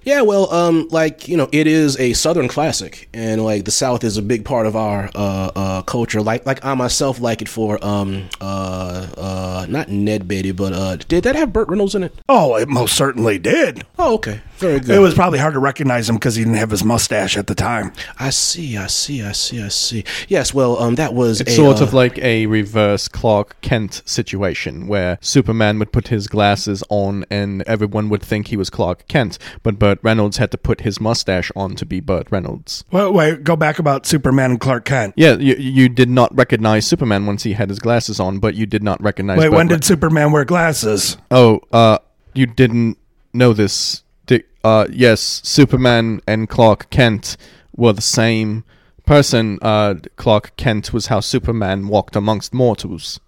Yeah, 0.03 0.23
well, 0.23 0.53
um, 0.53 0.89
like, 0.91 1.29
you 1.29 1.37
know, 1.37 1.49
it 1.53 1.67
is 1.67 1.99
a 2.01 2.15
Southern 2.15 2.49
classic. 2.49 3.09
And, 3.13 3.45
like, 3.45 3.65
the 3.67 3.71
South 3.71 4.03
is 4.03 4.17
a 4.17 4.23
big 4.23 4.45
part 4.45 4.67
of 4.67 4.75
our 4.75 5.11
uh, 5.15 5.51
uh, 5.55 5.83
culture. 5.83 6.23
Like, 6.23 6.47
like 6.47 6.65
I 6.65 6.75
myself 6.75 7.21
like 7.21 7.43
it 7.43 7.49
for, 7.49 7.79
um, 7.85 8.00
uh, 8.41 9.07
uh, 9.17 9.67
not 9.69 9.89
Ned 9.89 10.27
Beatty, 10.29 10.53
but 10.53 10.73
uh, 10.73 10.97
did 10.97 11.25
that 11.25 11.37
have 11.37 11.53
Burt 11.53 11.69
Reynolds 11.69 11.95
in 11.95 12.03
it? 12.03 12.15
Oh, 12.29 12.57
it 12.57 12.69
most 12.69 12.97
certainly 12.97 13.39
did. 13.39 13.85
Oh, 13.99 14.15
okay. 14.15 14.41
Very 14.61 14.79
good. 14.79 14.91
It 14.91 14.99
was 14.99 15.15
probably 15.15 15.39
hard 15.39 15.55
to 15.55 15.59
recognize 15.59 16.09
him 16.09 16.17
because 16.17 16.35
he 16.37 16.45
didn't 16.45 16.59
have 16.59 16.71
his 16.71 16.85
mustache 16.85 17.39
at 17.39 17.47
the 17.47 17.55
time. 17.55 17.93
I 18.19 18.29
see, 18.29 18.77
I 18.77 18.89
see, 18.89 19.23
I 19.23 19.33
see, 19.33 19.63
I 19.63 19.69
see. 19.69 20.05
Yes, 20.29 20.53
well, 20.53 20.79
um, 20.79 20.97
that 20.97 21.15
was 21.15 21.41
It's 21.41 21.53
a, 21.53 21.57
sort 21.57 21.81
uh, 21.81 21.85
of 21.85 21.95
like 21.95 22.19
a 22.19 22.45
reverse 22.45 23.09
Clark 23.09 23.59
Kent 23.63 24.03
situation 24.05 24.87
where 24.87 25.17
Superman 25.23 25.79
would 25.79 25.93
put 25.93 26.09
his 26.09 26.29
glasses 26.29 26.85
on 26.91 27.25
and 27.31 27.63
everyone 27.63 28.11
would 28.11 28.23
think 28.23 28.49
he 28.49 28.57
was 28.59 28.69
Clark 28.69 29.09
Kent, 29.09 29.39
but 29.63 29.79
Burt 29.79 29.99
Reynolds 30.03 30.37
had 30.37 30.51
to 30.51 30.59
put 30.59 30.83
his 30.83 31.01
mustache 31.01 31.51
on 31.57 31.75
to 31.77 31.87
be 31.87 32.01
Burt 32.01 32.31
Reynolds. 32.31 32.85
Wait, 32.93 33.15
wait, 33.15 33.45
go 33.45 33.57
back 33.57 33.79
about 33.79 34.05
Superman 34.05 34.51
and 34.51 34.61
Clark 34.61 34.85
Kent. 34.85 35.15
Yeah, 35.17 35.37
you, 35.37 35.55
you 35.57 35.89
did 35.89 36.11
not 36.11 36.37
recognize 36.37 36.87
Superman 36.87 37.25
once 37.25 37.45
he 37.45 37.55
had 37.55 37.71
his 37.71 37.79
glasses 37.79 38.21
on, 38.21 38.39
but 38.39 38.55
you 38.55 38.67
did 38.67 38.83
not 38.83 39.03
recognize. 39.03 39.39
Wait, 39.39 39.49
Burt 39.49 39.57
when 39.57 39.69
Re- 39.69 39.77
did 39.77 39.85
Superman 39.85 40.33
wear 40.33 40.45
glasses? 40.45 41.17
Oh, 41.31 41.61
uh, 41.73 41.99
you 42.35 42.45
didn't 42.45 42.99
know 43.33 43.53
this. 43.53 44.03
Di- 44.31 44.45
Uh, 44.63 44.87
yes, 44.93 45.41
Superman 45.43 46.21
and 46.27 46.47
Clark 46.49 46.91
Kent 46.91 47.37
were 47.75 47.95
the 47.95 48.03
same 48.03 48.63
person. 49.07 49.59
Uh, 49.63 49.95
Clark 50.17 50.53
Kent 50.57 50.93
was 50.93 51.07
how 51.07 51.21
Superman 51.21 51.89
walked 51.89 52.15
amongst 52.15 52.53
mortals. 52.55 53.19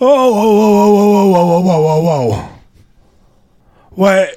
Oh, 0.00 0.32
whoa, 0.32 0.52
whoa, 0.58 0.90
whoa, 0.94 1.46
whoa, 1.46 1.60
whoa, 1.60 1.60
whoa, 1.60 1.80
whoa, 1.82 2.00
whoa. 2.02 2.30
whoa! 2.32 2.48
Wait, 3.96 4.36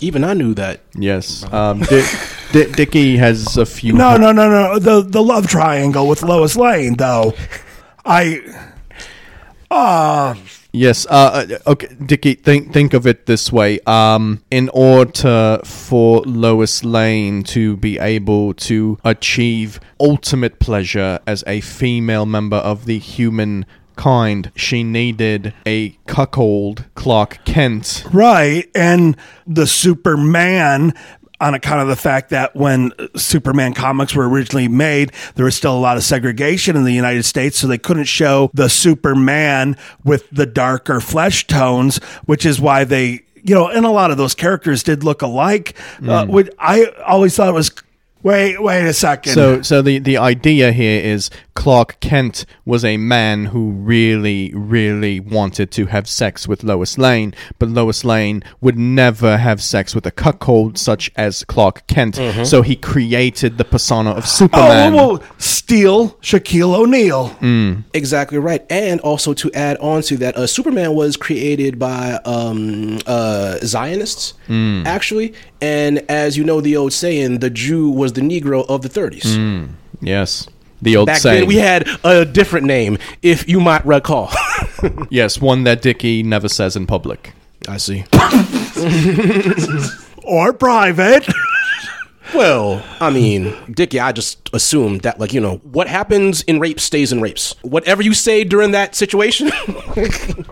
even 0.00 0.24
I 0.24 0.32
knew 0.34 0.54
that. 0.54 0.80
Yes. 0.94 1.44
Um, 1.52 1.80
Di- 1.80 2.06
Di- 2.52 2.72
Dickie 2.72 3.16
has 3.18 3.56
a 3.58 3.66
few. 3.66 3.92
no, 3.92 4.16
no, 4.16 4.32
no, 4.32 4.48
no. 4.48 4.78
The 4.78 5.02
the 5.02 5.22
love 5.22 5.46
triangle 5.48 6.08
with 6.08 6.22
Lois 6.22 6.56
Lane, 6.56 6.96
though. 6.96 7.34
I. 8.06 8.40
Uh, 9.70 10.34
Yes. 10.72 11.06
Uh, 11.06 11.46
uh, 11.66 11.70
okay, 11.70 11.88
Dickie. 12.04 12.34
Think 12.34 12.72
think 12.72 12.94
of 12.94 13.06
it 13.06 13.26
this 13.26 13.50
way. 13.50 13.80
Um, 13.86 14.42
in 14.50 14.68
order 14.74 15.60
for 15.64 16.20
Lois 16.22 16.84
Lane 16.84 17.42
to 17.44 17.76
be 17.76 17.98
able 17.98 18.54
to 18.54 18.98
achieve 19.04 19.80
ultimate 19.98 20.58
pleasure 20.58 21.20
as 21.26 21.42
a 21.46 21.60
female 21.60 22.26
member 22.26 22.58
of 22.58 22.84
the 22.84 22.98
human 22.98 23.64
kind, 23.96 24.50
she 24.54 24.82
needed 24.82 25.52
a 25.66 25.90
cuckold 26.06 26.84
Clark 26.94 27.44
Kent. 27.44 28.04
right. 28.12 28.70
And 28.74 29.16
the 29.46 29.66
Superman, 29.66 30.94
on 31.40 31.54
account 31.54 31.82
of 31.82 31.88
the 31.88 31.96
fact 31.96 32.30
that 32.30 32.54
when 32.56 32.92
Superman 33.16 33.74
comics 33.74 34.14
were 34.14 34.28
originally 34.28 34.68
made, 34.68 35.12
there 35.36 35.44
was 35.44 35.54
still 35.54 35.76
a 35.76 35.78
lot 35.78 35.96
of 35.96 36.02
segregation 36.02 36.76
in 36.76 36.84
the 36.84 36.92
United 36.92 37.24
States, 37.24 37.58
so 37.58 37.66
they 37.66 37.78
couldn't 37.78 38.04
show 38.04 38.50
the 38.54 38.68
Superman 38.68 39.76
with 40.04 40.28
the 40.30 40.46
darker 40.46 41.00
flesh 41.00 41.46
tones, 41.46 41.98
which 42.26 42.44
is 42.44 42.60
why 42.60 42.84
they. 42.84 43.20
You 43.44 43.54
know, 43.54 43.68
and 43.68 43.86
a 43.86 43.90
lot 43.90 44.10
of 44.10 44.18
those 44.18 44.34
characters 44.34 44.82
did 44.82 45.04
look 45.04 45.22
alike. 45.22 45.76
Uh, 46.06 46.26
which 46.26 46.50
I 46.58 46.86
always 47.06 47.36
thought 47.36 47.48
it 47.48 47.54
was. 47.54 47.70
Wait, 48.24 48.60
wait 48.60 48.84
a 48.84 48.92
second. 48.92 49.32
So, 49.32 49.62
so 49.62 49.80
the, 49.80 50.00
the 50.00 50.18
idea 50.18 50.72
here 50.72 51.00
is 51.00 51.30
Clark 51.58 51.98
Kent 51.98 52.46
was 52.64 52.84
a 52.84 52.96
man 52.98 53.46
who 53.46 53.72
really, 53.72 54.52
really 54.54 55.18
wanted 55.18 55.72
to 55.72 55.86
have 55.86 56.08
sex 56.08 56.46
with 56.46 56.62
Lois 56.62 56.96
Lane, 56.98 57.34
but 57.58 57.68
Lois 57.68 58.04
Lane 58.04 58.44
would 58.60 58.78
never 58.78 59.38
have 59.38 59.60
sex 59.60 59.92
with 59.92 60.06
a 60.06 60.12
cuckold 60.12 60.78
such 60.78 61.10
as 61.16 61.42
Clark 61.42 61.84
Kent. 61.88 62.14
So 62.46 62.62
he 62.62 62.76
created 62.76 63.58
the 63.58 63.64
persona 63.64 64.10
of 64.12 64.18
oh, 64.18 64.26
Superman. 64.26 64.94
well, 64.94 65.14
well, 65.14 65.22
steal 65.38 66.10
Shaquille 66.20 66.76
O'Neal. 66.76 67.36
Exactly 67.92 68.38
right. 68.38 68.64
And 68.70 69.00
also 69.00 69.34
to 69.34 69.52
add 69.52 69.78
on 69.78 70.02
to 70.02 70.16
that, 70.18 70.36
uh, 70.36 70.46
Superman 70.46 70.94
was 70.94 71.16
created 71.16 71.76
by 71.76 72.20
um, 72.24 73.00
uh, 73.04 73.58
Zionists, 73.64 74.34
actually. 74.48 75.34
And 75.60 75.98
as 76.08 76.36
you 76.36 76.44
know, 76.44 76.60
the 76.60 76.76
old 76.76 76.92
saying, 76.92 77.40
the 77.40 77.50
Jew 77.50 77.90
was 77.90 78.12
the 78.12 78.20
Negro 78.20 78.64
of 78.68 78.82
the 78.82 78.88
30s. 78.88 79.68
Yes. 80.00 80.46
The 80.80 80.96
old 80.96 81.06
Back 81.06 81.18
saying. 81.18 81.40
then, 81.40 81.48
we 81.48 81.56
had 81.56 81.88
a 82.04 82.24
different 82.24 82.66
name, 82.66 82.98
if 83.22 83.48
you 83.48 83.60
might 83.60 83.84
recall. 83.84 84.30
yes, 85.10 85.40
one 85.40 85.64
that 85.64 85.82
Dickie 85.82 86.22
never 86.22 86.48
says 86.48 86.76
in 86.76 86.86
public. 86.86 87.32
I 87.66 87.78
see. 87.78 88.04
Or 90.28 90.52
private. 90.52 91.26
Well, 92.34 92.82
I 93.00 93.10
mean, 93.10 93.54
Dickie, 93.70 94.00
I 94.00 94.12
just 94.12 94.50
assumed 94.52 95.00
that, 95.02 95.18
like, 95.18 95.32
you 95.32 95.40
know, 95.40 95.56
what 95.58 95.88
happens 95.88 96.42
in 96.42 96.60
rape 96.60 96.78
stays 96.80 97.12
in 97.12 97.20
rapes. 97.20 97.54
Whatever 97.62 98.02
you 98.02 98.14
say 98.14 98.44
during 98.44 98.72
that 98.72 98.94
situation, 98.94 99.50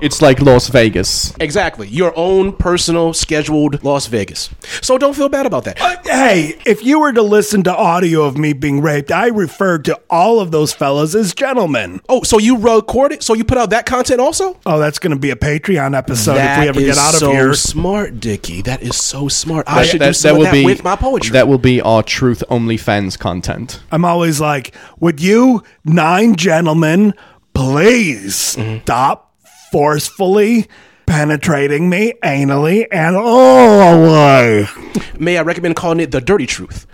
It's 0.02 0.20
like 0.20 0.40
Las 0.40 0.68
Vegas. 0.68 1.34
exactly. 1.40 1.88
Your 1.88 2.12
own 2.16 2.52
personal, 2.52 3.12
scheduled 3.14 3.82
Las 3.84 4.06
Vegas. 4.06 4.50
So 4.82 4.98
don't 4.98 5.14
feel 5.14 5.28
bad 5.28 5.46
about 5.46 5.64
that. 5.64 5.80
Uh, 5.80 5.96
hey, 6.04 6.58
if 6.66 6.84
you 6.84 7.00
were 7.00 7.12
to 7.12 7.22
listen 7.22 7.62
to 7.64 7.74
audio 7.76 8.22
of 8.24 8.36
me 8.36 8.52
being 8.52 8.80
raped, 8.80 9.10
I 9.12 9.28
referred 9.28 9.84
to 9.86 10.00
all 10.10 10.40
of 10.40 10.50
those 10.50 10.72
fellas 10.72 11.14
as 11.14 11.34
gentlemen. 11.34 12.00
Oh, 12.08 12.22
so 12.22 12.38
you 12.38 12.56
recorded? 12.58 13.22
So 13.22 13.34
you 13.34 13.44
put 13.44 13.58
out 13.58 13.70
that 13.70 13.86
content 13.86 14.20
also? 14.20 14.58
Oh, 14.66 14.78
that's 14.78 14.98
going 14.98 15.12
to 15.12 15.18
be 15.18 15.30
a 15.30 15.36
Patreon 15.36 15.96
episode 15.96 16.34
That 16.34 16.58
if 16.58 16.62
we 16.62 16.68
ever 16.68 16.80
get 16.80 16.98
out 16.98 17.14
of 17.14 17.20
here. 17.20 17.28
so 17.28 17.32
here. 17.32 17.54
smart, 17.54 18.20
Dickie. 18.20 18.62
That 18.62 18.82
is 18.82 18.96
so 18.96 19.28
smart. 19.28 19.66
I 19.68 19.76
That- 19.82 19.86
should 19.86 20.00
that- 20.00 20.06
do 20.08 20.12
some 20.14 20.28
that 20.28 20.32
of 20.34 20.38
will 20.38 20.44
that 20.46 20.52
be 20.52 20.64
with 20.64 20.84
my 20.84 20.96
poetry. 20.96 21.32
That 21.32 21.48
will 21.48 21.58
be 21.58 21.65
our 21.66 22.02
Truth 22.02 22.44
Only 22.48 22.76
fans 22.76 23.16
content. 23.16 23.80
I'm 23.90 24.04
always 24.04 24.40
like, 24.40 24.74
would 25.00 25.20
you 25.20 25.62
nine 25.84 26.36
gentlemen 26.36 27.12
please 27.54 28.56
mm-hmm. 28.56 28.82
stop 28.82 29.34
forcefully 29.72 30.68
penetrating 31.06 31.90
me 31.90 32.14
anally 32.22 32.86
and 32.92 33.16
all 33.16 34.00
the 34.00 34.12
way? 34.12 34.66
May 35.18 35.38
I 35.38 35.42
recommend 35.42 35.74
calling 35.76 36.00
it 36.00 36.12
the 36.12 36.20
dirty 36.20 36.46
truth? 36.46 36.86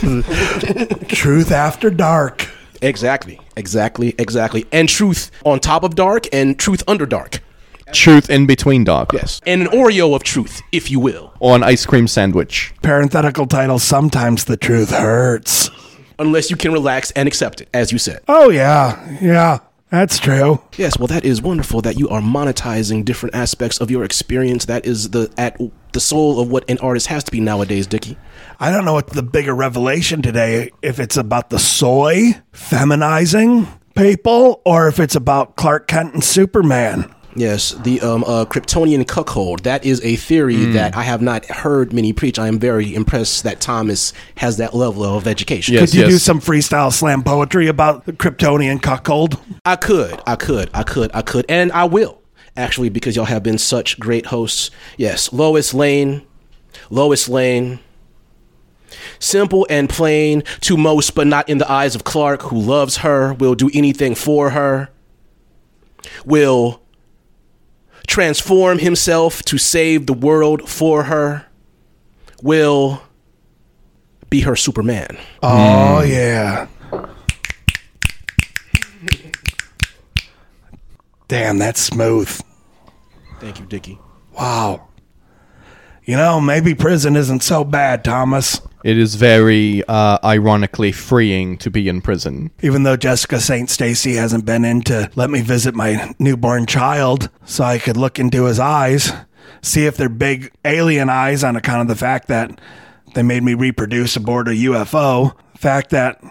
Truth 1.08 1.50
after 1.50 1.90
dark. 1.90 2.48
Exactly. 2.82 3.40
Exactly. 3.56 4.14
Exactly. 4.18 4.66
And 4.70 4.88
truth 4.88 5.30
on 5.44 5.58
top 5.58 5.82
of 5.82 5.94
dark 5.94 6.26
and 6.32 6.58
truth 6.58 6.82
under 6.86 7.06
dark. 7.06 7.40
Truth 7.92 8.30
in 8.30 8.46
between 8.46 8.84
dark. 8.84 9.12
Yes. 9.12 9.40
And 9.46 9.62
an 9.62 9.68
Oreo 9.68 10.14
of 10.14 10.22
truth, 10.22 10.62
if 10.72 10.90
you 10.90 10.98
will. 11.00 11.32
Or 11.38 11.54
an 11.54 11.62
ice 11.62 11.86
cream 11.86 12.08
sandwich. 12.08 12.74
Parenthetical 12.82 13.46
title 13.46 13.78
Sometimes 13.78 14.44
the 14.44 14.56
Truth 14.56 14.90
Hurts. 14.90 15.70
Unless 16.18 16.50
you 16.50 16.56
can 16.56 16.72
relax 16.72 17.10
and 17.12 17.26
accept 17.26 17.60
it, 17.60 17.68
as 17.74 17.92
you 17.92 17.98
said. 17.98 18.20
Oh, 18.28 18.50
yeah. 18.50 19.18
Yeah. 19.20 19.58
That's 19.90 20.18
true. 20.18 20.60
Yes, 20.76 20.98
well, 20.98 21.06
that 21.06 21.24
is 21.24 21.40
wonderful 21.40 21.80
that 21.82 21.96
you 21.96 22.08
are 22.08 22.20
monetizing 22.20 23.04
different 23.04 23.36
aspects 23.36 23.78
of 23.80 23.92
your 23.92 24.02
experience. 24.02 24.64
That 24.64 24.86
is 24.86 25.10
the 25.10 25.32
at 25.38 25.56
the 25.92 26.00
soul 26.00 26.40
of 26.40 26.50
what 26.50 26.68
an 26.68 26.78
artist 26.78 27.06
has 27.06 27.22
to 27.24 27.30
be 27.30 27.38
nowadays, 27.38 27.86
Dickie. 27.86 28.18
I 28.58 28.72
don't 28.72 28.84
know 28.84 28.94
what 28.94 29.10
the 29.10 29.22
bigger 29.22 29.54
revelation 29.54 30.20
today, 30.20 30.70
if 30.82 30.98
it's 30.98 31.16
about 31.16 31.50
the 31.50 31.60
soy 31.60 32.40
feminizing 32.52 33.68
people 33.94 34.62
or 34.64 34.88
if 34.88 34.98
it's 34.98 35.14
about 35.14 35.54
Clark 35.54 35.86
Kent 35.86 36.14
and 36.14 36.24
Superman. 36.24 37.14
Yes, 37.36 37.72
the 37.72 38.00
um, 38.00 38.22
uh, 38.24 38.44
Kryptonian 38.44 39.06
cuckold. 39.08 39.64
That 39.64 39.84
is 39.84 40.00
a 40.04 40.16
theory 40.16 40.66
Hmm. 40.66 40.72
that 40.74 40.96
I 40.96 41.02
have 41.02 41.20
not 41.20 41.44
heard 41.46 41.92
many 41.92 42.12
preach. 42.12 42.38
I 42.38 42.46
am 42.48 42.58
very 42.58 42.94
impressed 42.94 43.42
that 43.42 43.60
Thomas 43.60 44.12
has 44.36 44.56
that 44.58 44.72
level 44.74 45.02
of 45.04 45.26
education. 45.26 45.74
Yes. 45.74 45.90
Could 45.90 45.98
you 45.98 46.06
do 46.06 46.18
some 46.18 46.40
freestyle 46.40 46.92
slam 46.92 47.22
poetry 47.24 47.66
about 47.66 48.04
the 48.06 48.12
Kryptonian 48.12 48.80
cuckold? 48.80 49.38
I 49.64 49.74
could, 49.76 50.20
I 50.26 50.36
could, 50.36 50.70
I 50.72 50.84
could, 50.84 51.10
I 51.12 51.22
could, 51.22 51.44
and 51.48 51.72
I 51.72 51.84
will 51.84 52.20
actually 52.56 52.88
because 52.88 53.16
y'all 53.16 53.24
have 53.24 53.42
been 53.42 53.58
such 53.58 53.98
great 53.98 54.26
hosts. 54.26 54.70
Yes, 54.96 55.32
Lois 55.32 55.74
Lane, 55.74 56.22
Lois 56.88 57.28
Lane. 57.28 57.80
Simple 59.18 59.66
and 59.68 59.88
plain 59.88 60.44
to 60.60 60.76
most, 60.76 61.16
but 61.16 61.26
not 61.26 61.48
in 61.48 61.58
the 61.58 61.68
eyes 61.70 61.96
of 61.96 62.04
Clark, 62.04 62.42
who 62.42 62.60
loves 62.60 62.98
her, 62.98 63.32
will 63.34 63.56
do 63.56 63.68
anything 63.74 64.14
for 64.14 64.50
her, 64.50 64.88
will 66.24 66.80
transform 68.06 68.78
himself 68.78 69.42
to 69.44 69.58
save 69.58 70.06
the 70.06 70.12
world 70.12 70.68
for 70.68 71.04
her, 71.04 71.46
will 72.42 73.02
be 74.30 74.40
her 74.40 74.56
Superman. 74.56 75.16
Oh, 75.42 76.02
mm. 76.02 76.08
yeah. 76.08 76.66
Damn, 81.28 81.58
that's 81.58 81.80
smooth. 81.80 82.28
Thank 83.40 83.58
you, 83.58 83.66
Dickie. 83.66 83.98
Wow. 84.38 84.88
You 86.04 86.16
know, 86.16 86.40
maybe 86.40 86.74
prison 86.74 87.16
isn't 87.16 87.42
so 87.42 87.64
bad, 87.64 88.04
Thomas. 88.04 88.60
It 88.84 88.98
is 88.98 89.14
very 89.14 89.82
uh, 89.84 90.18
ironically 90.22 90.92
freeing 90.92 91.56
to 91.58 91.70
be 91.70 91.88
in 91.88 92.02
prison. 92.02 92.50
Even 92.60 92.82
though 92.82 92.98
Jessica 92.98 93.40
St. 93.40 93.70
Stacy 93.70 94.14
hasn't 94.14 94.44
been 94.44 94.66
in 94.66 94.82
to 94.82 95.10
let 95.14 95.30
me 95.30 95.40
visit 95.40 95.74
my 95.74 96.14
newborn 96.18 96.66
child 96.66 97.30
so 97.46 97.64
I 97.64 97.78
could 97.78 97.96
look 97.96 98.18
into 98.18 98.44
his 98.44 98.60
eyes, 98.60 99.12
see 99.62 99.86
if 99.86 99.96
they're 99.96 100.10
big 100.10 100.52
alien 100.66 101.08
eyes 101.08 101.42
on 101.42 101.56
account 101.56 101.80
of 101.80 101.88
the 101.88 101.96
fact 101.96 102.28
that 102.28 102.60
they 103.14 103.22
made 103.22 103.42
me 103.42 103.54
reproduce 103.54 104.16
aboard 104.16 104.48
a 104.48 104.50
UFO. 104.50 105.34
Fact 105.56 105.88
that 105.90 106.22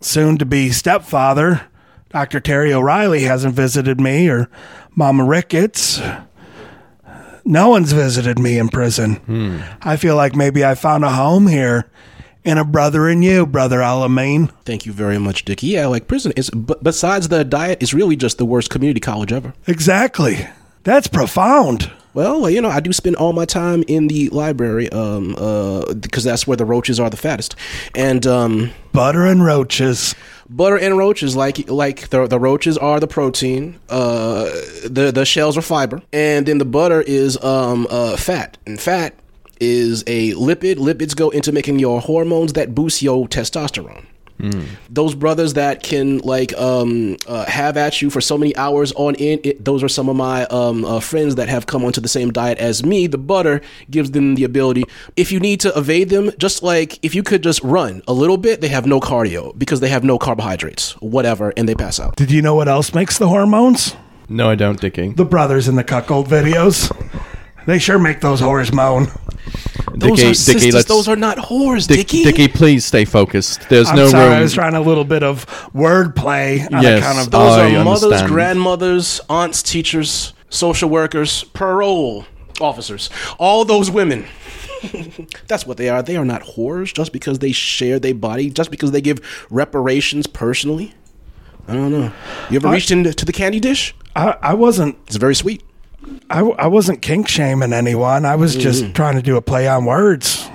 soon 0.00 0.38
to 0.38 0.44
be 0.44 0.70
stepfather, 0.70 1.68
Dr. 2.08 2.40
Terry 2.40 2.72
O'Reilly, 2.72 3.22
hasn't 3.22 3.54
visited 3.54 4.00
me 4.00 4.28
or 4.28 4.50
Mama 4.96 5.24
Ricketts. 5.24 6.00
No 7.44 7.68
one's 7.68 7.92
visited 7.92 8.38
me 8.38 8.58
in 8.58 8.68
prison. 8.68 9.16
Hmm. 9.16 9.60
I 9.82 9.96
feel 9.96 10.16
like 10.16 10.34
maybe 10.34 10.64
I 10.64 10.74
found 10.74 11.04
a 11.04 11.10
home 11.10 11.46
here 11.46 11.90
and 12.44 12.58
a 12.58 12.64
brother 12.64 13.08
in 13.08 13.22
you, 13.22 13.46
Brother 13.46 13.78
Alameen. 13.80 14.50
Thank 14.64 14.86
you 14.86 14.92
very 14.92 15.18
much, 15.18 15.44
Dickie. 15.44 15.68
Yeah, 15.68 15.86
like 15.86 16.08
prison 16.08 16.32
is, 16.36 16.50
but 16.50 16.82
besides 16.82 17.28
the 17.28 17.44
diet, 17.44 17.82
is 17.82 17.94
really 17.94 18.16
just 18.16 18.38
the 18.38 18.46
worst 18.46 18.70
community 18.70 19.00
college 19.00 19.32
ever. 19.32 19.54
Exactly. 19.66 20.46
That's 20.84 21.06
profound. 21.06 21.90
Well, 22.12 22.50
you 22.50 22.60
know, 22.60 22.68
I 22.70 22.80
do 22.80 22.92
spend 22.92 23.16
all 23.16 23.32
my 23.32 23.44
time 23.44 23.84
in 23.86 24.08
the 24.08 24.28
library, 24.30 24.88
um, 24.90 25.36
uh, 25.38 25.94
because 25.94 26.24
that's 26.24 26.44
where 26.46 26.56
the 26.56 26.64
roaches 26.64 26.98
are 26.98 27.08
the 27.08 27.16
fattest, 27.16 27.54
and 27.94 28.26
um, 28.26 28.70
Butter 28.92 29.24
and 29.26 29.44
roaches. 29.44 30.14
butter 30.48 30.76
and 30.76 30.98
roaches, 30.98 31.36
like 31.36 31.70
like 31.70 32.08
the 32.08 32.26
the 32.26 32.40
roaches 32.40 32.76
are 32.76 32.98
the 32.98 33.06
protein, 33.06 33.78
uh, 33.88 34.44
the 34.84 35.12
the 35.14 35.24
shells 35.24 35.56
are 35.56 35.62
fiber, 35.62 36.02
and 36.12 36.46
then 36.46 36.58
the 36.58 36.64
butter 36.64 37.00
is 37.02 37.40
um 37.44 37.86
uh 37.90 38.16
fat, 38.16 38.58
and 38.66 38.80
fat 38.80 39.14
is 39.60 40.02
a 40.08 40.32
lipid. 40.32 40.76
Lipids 40.76 41.14
go 41.14 41.30
into 41.30 41.52
making 41.52 41.78
your 41.78 42.00
hormones 42.00 42.54
that 42.54 42.74
boost 42.74 43.02
your 43.02 43.28
testosterone. 43.28 44.06
Those 44.88 45.14
brothers 45.14 45.54
that 45.54 45.82
can 45.82 46.18
like 46.18 46.56
um, 46.58 47.16
uh, 47.26 47.44
have 47.46 47.76
at 47.76 48.00
you 48.02 48.10
for 48.10 48.20
so 48.20 48.36
many 48.38 48.54
hours 48.56 48.92
on 48.92 49.16
end. 49.16 49.40
It, 49.44 49.64
those 49.64 49.82
are 49.82 49.88
some 49.88 50.08
of 50.08 50.16
my 50.16 50.44
um, 50.46 50.84
uh, 50.84 51.00
friends 51.00 51.34
that 51.36 51.48
have 51.48 51.66
come 51.66 51.84
onto 51.84 52.00
the 52.00 52.08
same 52.08 52.32
diet 52.32 52.58
as 52.58 52.84
me. 52.84 53.06
The 53.06 53.18
butter 53.18 53.60
gives 53.90 54.10
them 54.12 54.34
the 54.34 54.44
ability. 54.44 54.84
If 55.16 55.32
you 55.32 55.40
need 55.40 55.60
to 55.60 55.76
evade 55.78 56.08
them, 56.08 56.30
just 56.38 56.62
like 56.62 56.98
if 57.02 57.14
you 57.14 57.22
could 57.22 57.42
just 57.42 57.62
run 57.62 58.02
a 58.08 58.12
little 58.12 58.36
bit, 58.36 58.60
they 58.60 58.68
have 58.68 58.86
no 58.86 59.00
cardio 59.00 59.56
because 59.58 59.80
they 59.80 59.88
have 59.88 60.04
no 60.04 60.18
carbohydrates, 60.18 60.92
whatever, 61.00 61.52
and 61.56 61.68
they 61.68 61.74
pass 61.74 62.00
out. 62.00 62.16
Did 62.16 62.30
you 62.30 62.42
know 62.42 62.54
what 62.54 62.68
else 62.68 62.94
makes 62.94 63.18
the 63.18 63.28
hormones? 63.28 63.94
No, 64.28 64.48
I 64.48 64.54
don't, 64.54 64.80
Dickie. 64.80 65.12
The 65.12 65.24
brothers 65.24 65.66
in 65.66 65.74
the 65.74 65.82
cuckold 65.84 66.28
videos. 66.28 66.90
They 67.66 67.78
sure 67.78 67.98
make 67.98 68.20
those 68.20 68.40
whores 68.40 68.72
moan. 68.72 69.06
Those 69.94 70.18
Dickie, 70.18 70.30
are 70.30 70.34
sisters. 70.34 70.62
Dickie, 70.62 70.72
let's. 70.72 70.88
those 70.88 71.08
are 71.08 71.16
not 71.16 71.36
whores, 71.36 71.86
Dick, 71.86 71.98
Dickie. 71.98 72.24
Dickie, 72.24 72.48
please 72.48 72.84
stay 72.84 73.04
focused. 73.04 73.68
There's 73.68 73.88
I'm 73.90 73.96
no 73.96 74.08
sorry, 74.08 74.28
room. 74.30 74.38
I 74.38 74.40
was 74.40 74.54
trying 74.54 74.74
a 74.74 74.80
little 74.80 75.04
bit 75.04 75.22
of 75.22 75.46
wordplay 75.74 76.72
on 76.72 76.82
Yes. 76.82 77.00
account 77.00 77.18
of 77.18 77.30
Those 77.30 77.52
I 77.52 77.74
are 77.74 77.84
mothers, 77.84 78.04
understand. 78.04 78.30
grandmothers, 78.32 79.20
aunts, 79.28 79.62
teachers, 79.62 80.32
social 80.48 80.88
workers, 80.88 81.44
parole 81.52 82.24
officers. 82.60 83.10
All 83.38 83.64
those 83.64 83.90
women. 83.90 84.24
That's 85.48 85.66
what 85.66 85.76
they 85.76 85.88
are. 85.90 86.02
They 86.02 86.16
are 86.16 86.24
not 86.24 86.42
whores 86.42 86.94
just 86.94 87.12
because 87.12 87.40
they 87.40 87.52
share 87.52 87.98
their 87.98 88.14
body, 88.14 88.48
just 88.50 88.70
because 88.70 88.92
they 88.92 89.00
give 89.02 89.46
reparations 89.50 90.26
personally. 90.26 90.94
I 91.68 91.74
don't 91.74 91.92
know. 91.92 92.12
You 92.48 92.56
ever 92.56 92.70
reached 92.70 92.90
into 92.90 93.24
the 93.24 93.32
candy 93.32 93.60
dish? 93.60 93.94
I, 94.16 94.36
I 94.42 94.54
wasn't 94.54 94.96
It's 95.06 95.16
very 95.16 95.34
sweet. 95.34 95.62
I, 96.30 96.40
I 96.40 96.66
wasn't 96.66 97.02
kink 97.02 97.28
shaming 97.28 97.72
anyone. 97.72 98.24
I 98.24 98.36
was 98.36 98.54
just 98.56 98.94
trying 98.94 99.16
to 99.16 99.22
do 99.22 99.36
a 99.36 99.42
play 99.42 99.66
on 99.68 99.84
words. 99.84 100.48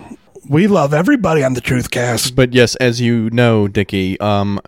We 0.48 0.68
love 0.68 0.94
everybody 0.94 1.44
on 1.44 1.54
the 1.54 1.62
Truth 1.62 1.92
Cast. 1.92 2.36
But 2.36 2.54
yes, 2.54 2.76
as 2.76 3.02
you 3.02 3.30
know, 3.32 3.68
Dickie, 3.68 4.20
um, 4.20 4.60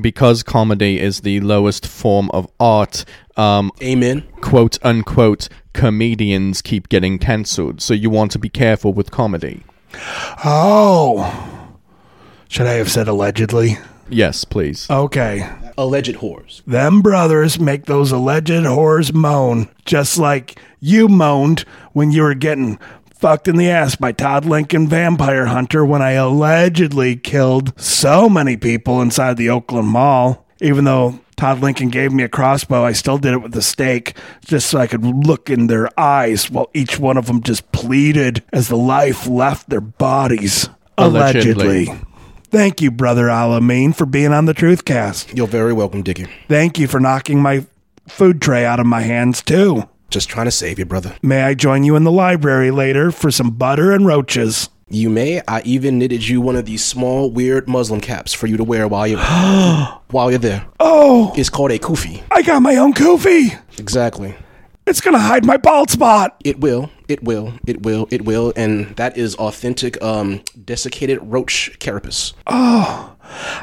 because 0.00 0.42
comedy 0.42 1.00
is 1.00 1.20
the 1.20 1.40
lowest 1.40 1.86
form 1.86 2.30
of 2.30 2.50
art, 2.60 3.04
um, 3.36 3.70
Amen. 3.82 4.24
quote 4.40 4.78
unquote, 4.84 5.48
comedians 5.72 6.62
keep 6.62 6.88
getting 6.88 7.18
cancelled. 7.18 7.80
So 7.80 7.94
you 7.94 8.10
want 8.10 8.30
to 8.32 8.38
be 8.38 8.48
careful 8.48 8.92
with 8.92 9.10
comedy. 9.10 9.62
Oh. 10.44 11.50
Should 12.48 12.66
I 12.66 12.74
have 12.74 12.90
said 12.90 13.08
allegedly? 13.08 13.78
Yes, 14.08 14.44
please. 14.44 14.88
Okay. 14.90 15.48
Alleged 15.76 16.16
whores. 16.16 16.62
Them 16.64 17.02
brothers 17.02 17.58
make 17.58 17.86
those 17.86 18.12
alleged 18.12 18.50
whores 18.50 19.12
moan, 19.12 19.68
just 19.84 20.18
like 20.18 20.60
you 20.80 21.08
moaned 21.08 21.60
when 21.92 22.10
you 22.10 22.22
were 22.22 22.34
getting 22.34 22.78
fucked 23.14 23.48
in 23.48 23.56
the 23.56 23.70
ass 23.70 23.96
by 23.96 24.12
Todd 24.12 24.44
Lincoln 24.44 24.86
Vampire 24.86 25.46
Hunter 25.46 25.84
when 25.84 26.02
I 26.02 26.12
allegedly 26.12 27.16
killed 27.16 27.72
so 27.80 28.28
many 28.28 28.56
people 28.56 29.00
inside 29.00 29.36
the 29.36 29.50
Oakland 29.50 29.88
Mall. 29.88 30.46
Even 30.60 30.84
though 30.84 31.18
Todd 31.36 31.60
Lincoln 31.60 31.88
gave 31.88 32.12
me 32.12 32.22
a 32.22 32.28
crossbow, 32.28 32.84
I 32.84 32.92
still 32.92 33.18
did 33.18 33.32
it 33.32 33.42
with 33.42 33.56
a 33.56 33.62
stake 33.62 34.16
just 34.44 34.68
so 34.68 34.78
I 34.78 34.86
could 34.86 35.04
look 35.04 35.50
in 35.50 35.66
their 35.66 35.88
eyes 35.98 36.50
while 36.50 36.70
each 36.74 36.98
one 36.98 37.16
of 37.16 37.26
them 37.26 37.42
just 37.42 37.72
pleaded 37.72 38.42
as 38.52 38.68
the 38.68 38.76
life 38.76 39.26
left 39.26 39.68
their 39.70 39.80
bodies. 39.80 40.68
Allegedly. 40.96 41.86
allegedly. 41.86 42.13
Thank 42.54 42.80
you, 42.80 42.92
Brother 42.92 43.24
Alameen, 43.26 43.92
for 43.96 44.06
being 44.06 44.32
on 44.32 44.44
the 44.44 44.54
Truthcast. 44.54 45.36
You're 45.36 45.48
very 45.48 45.72
welcome, 45.72 46.04
Dickie. 46.04 46.28
Thank 46.46 46.78
you 46.78 46.86
for 46.86 47.00
knocking 47.00 47.42
my 47.42 47.66
food 48.06 48.40
tray 48.40 48.64
out 48.64 48.78
of 48.78 48.86
my 48.86 49.00
hands, 49.00 49.42
too. 49.42 49.88
Just 50.08 50.28
trying 50.28 50.44
to 50.44 50.52
save 50.52 50.78
you, 50.78 50.84
brother. 50.84 51.16
May 51.20 51.42
I 51.42 51.54
join 51.54 51.82
you 51.82 51.96
in 51.96 52.04
the 52.04 52.12
library 52.12 52.70
later 52.70 53.10
for 53.10 53.32
some 53.32 53.50
butter 53.50 53.90
and 53.90 54.06
roaches? 54.06 54.68
You 54.88 55.10
may. 55.10 55.42
I 55.48 55.62
even 55.64 55.98
knitted 55.98 56.28
you 56.28 56.40
one 56.40 56.54
of 56.54 56.64
these 56.64 56.84
small, 56.84 57.28
weird 57.28 57.68
Muslim 57.68 58.00
caps 58.00 58.32
for 58.32 58.46
you 58.46 58.56
to 58.56 58.62
wear 58.62 58.86
while 58.86 59.08
you 59.08 59.16
while 60.12 60.30
you're 60.30 60.38
there. 60.38 60.64
Oh, 60.78 61.32
It's 61.36 61.50
called 61.50 61.72
a 61.72 61.80
kufi. 61.80 62.22
I 62.30 62.42
got 62.42 62.62
my 62.62 62.76
own 62.76 62.94
kufi. 62.94 63.58
Exactly. 63.80 64.32
It's 64.86 65.00
to 65.14 65.18
hide 65.18 65.46
my 65.46 65.56
bald 65.56 65.90
spot. 65.90 66.36
It 66.44 66.60
will. 66.60 66.90
It 67.08 67.22
will. 67.22 67.54
It 67.66 67.82
will. 67.82 68.06
It 68.10 68.24
will. 68.24 68.52
And 68.54 68.94
that 68.96 69.16
is 69.16 69.34
authentic 69.36 70.02
um 70.02 70.42
desiccated 70.62 71.18
roach 71.22 71.78
carapace. 71.78 72.34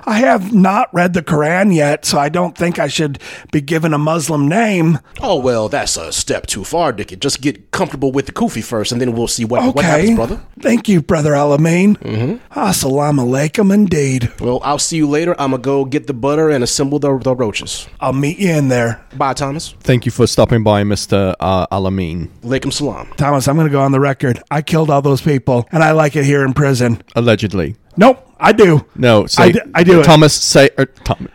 I 0.05 0.19
have 0.19 0.53
not 0.53 0.93
read 0.93 1.13
the 1.13 1.21
Quran 1.21 1.73
yet, 1.73 2.05
so 2.05 2.17
I 2.17 2.29
don't 2.29 2.57
think 2.57 2.79
I 2.79 2.87
should 2.87 3.19
be 3.51 3.61
given 3.61 3.93
a 3.93 3.97
Muslim 3.97 4.47
name. 4.47 4.99
Oh 5.21 5.39
well, 5.39 5.69
that's 5.69 5.97
a 5.97 6.11
step 6.11 6.47
too 6.47 6.63
far, 6.63 6.91
Dickie. 6.91 7.15
Just 7.15 7.41
get 7.41 7.71
comfortable 7.71 8.11
with 8.11 8.25
the 8.25 8.31
kufi 8.31 8.63
first, 8.63 8.91
and 8.91 8.99
then 8.99 9.13
we'll 9.13 9.27
see 9.27 9.45
what 9.45 9.75
what 9.75 9.85
happens, 9.85 10.15
brother. 10.15 10.41
Thank 10.59 10.89
you, 10.89 11.01
Brother 11.01 11.31
Alameen. 11.31 11.97
Mm-hmm. 11.97 12.59
Assalamu 12.59 13.25
alaikum 13.27 13.73
indeed. 13.73 14.31
Well, 14.39 14.59
I'll 14.63 14.79
see 14.79 14.97
you 14.97 15.07
later. 15.07 15.35
I'm 15.39 15.51
gonna 15.51 15.61
go 15.61 15.85
get 15.85 16.07
the 16.07 16.13
butter 16.13 16.49
and 16.49 16.63
assemble 16.63 16.99
the, 16.99 17.17
the 17.19 17.35
roaches. 17.35 17.87
I'll 17.99 18.13
meet 18.13 18.39
you 18.39 18.49
in 18.51 18.67
there. 18.67 19.03
Bye, 19.15 19.33
Thomas. 19.33 19.73
Thank 19.81 20.05
you 20.05 20.11
for 20.11 20.27
stopping 20.27 20.63
by, 20.63 20.83
Mr. 20.83 21.35
Uh, 21.39 21.67
Alameen. 21.67 22.29
Alaikum 22.41 22.71
salam. 22.71 23.07
Thomas, 23.17 23.47
I'm 23.47 23.55
going 23.55 23.67
to 23.67 23.71
go 23.71 23.81
on 23.81 23.91
the 23.91 23.99
record. 23.99 24.41
I 24.49 24.61
killed 24.61 24.89
all 24.89 25.01
those 25.01 25.21
people, 25.21 25.67
and 25.71 25.83
I 25.83 25.91
like 25.91 26.15
it 26.15 26.25
here 26.25 26.43
in 26.45 26.53
prison. 26.53 27.01
Allegedly. 27.15 27.75
Nope, 27.97 28.27
I 28.39 28.51
do. 28.51 28.85
No, 28.95 29.25
say, 29.25 29.43
I 29.43 29.51
d- 29.51 29.59
I 29.75 29.83
do 29.83 29.99
it. 29.99 30.03
Thomas, 30.03 30.33
say, 30.33 30.69
er, 30.79 30.83
or, 30.83 30.85
Tom, 30.85 31.27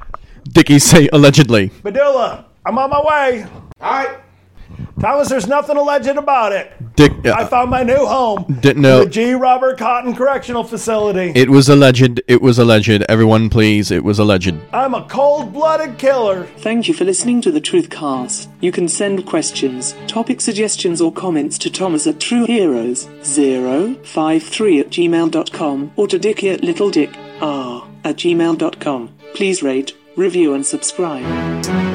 Dickie, 0.53 0.79
say 0.79 1.09
allegedly. 1.13 1.71
Medulla, 1.85 2.47
I'm 2.65 2.79
on 2.79 2.91
my 2.91 3.01
way. 3.01 3.47
All 3.81 3.91
right. 3.93 4.19
Thomas, 5.01 5.29
there's 5.29 5.47
nothing 5.47 5.77
alleged 5.77 6.09
about 6.09 6.53
it. 6.53 6.73
Dick, 6.97 7.13
I 7.27 7.43
uh, 7.43 7.47
found 7.47 7.71
my 7.71 7.83
new 7.83 8.07
home. 8.07 8.59
Didn't 8.61 8.81
know- 8.83 9.05
The 9.05 9.11
G. 9.11 9.35
Robert 9.35 9.77
Cotton 9.79 10.15
Correctional 10.15 10.65
Facility. 10.65 11.33
it 11.39 11.51
was 11.51 11.69
alleged. 11.69 12.23
It 12.27 12.41
was 12.41 12.59
alleged. 12.59 13.03
Everyone, 13.09 13.51
please. 13.51 13.91
It 13.91 14.03
was 14.05 14.19
alleged. 14.19 14.55
I'm 14.73 14.95
a 14.95 15.07
cold 15.07 15.53
blooded 15.53 15.99
killer. 15.99 16.45
Thank 16.59 16.89
you 16.89 16.95
for 16.95 17.05
listening 17.05 17.43
to 17.43 17.51
the 17.53 17.61
Truthcast. 17.61 18.49
You 18.61 18.73
can 18.73 18.89
send 18.89 19.27
questions, 19.27 19.95
topic 20.07 20.41
suggestions, 20.41 21.01
or 21.03 21.13
comments 21.13 21.59
to 21.59 21.71
Thomas 21.71 22.07
at 22.07 22.15
TrueHeroes053 22.17 24.81
at 24.81 24.89
gmail.com 24.91 25.93
or 25.97 26.07
to 26.09 26.19
Dickie 26.19 26.49
at 26.51 26.63
LittleDickR 26.63 27.89
at 28.05 28.17
gmail.com. 28.17 29.11
Please 29.35 29.63
rate, 29.63 29.95
review, 30.17 30.55
and 30.55 30.65
subscribe. 30.65 31.86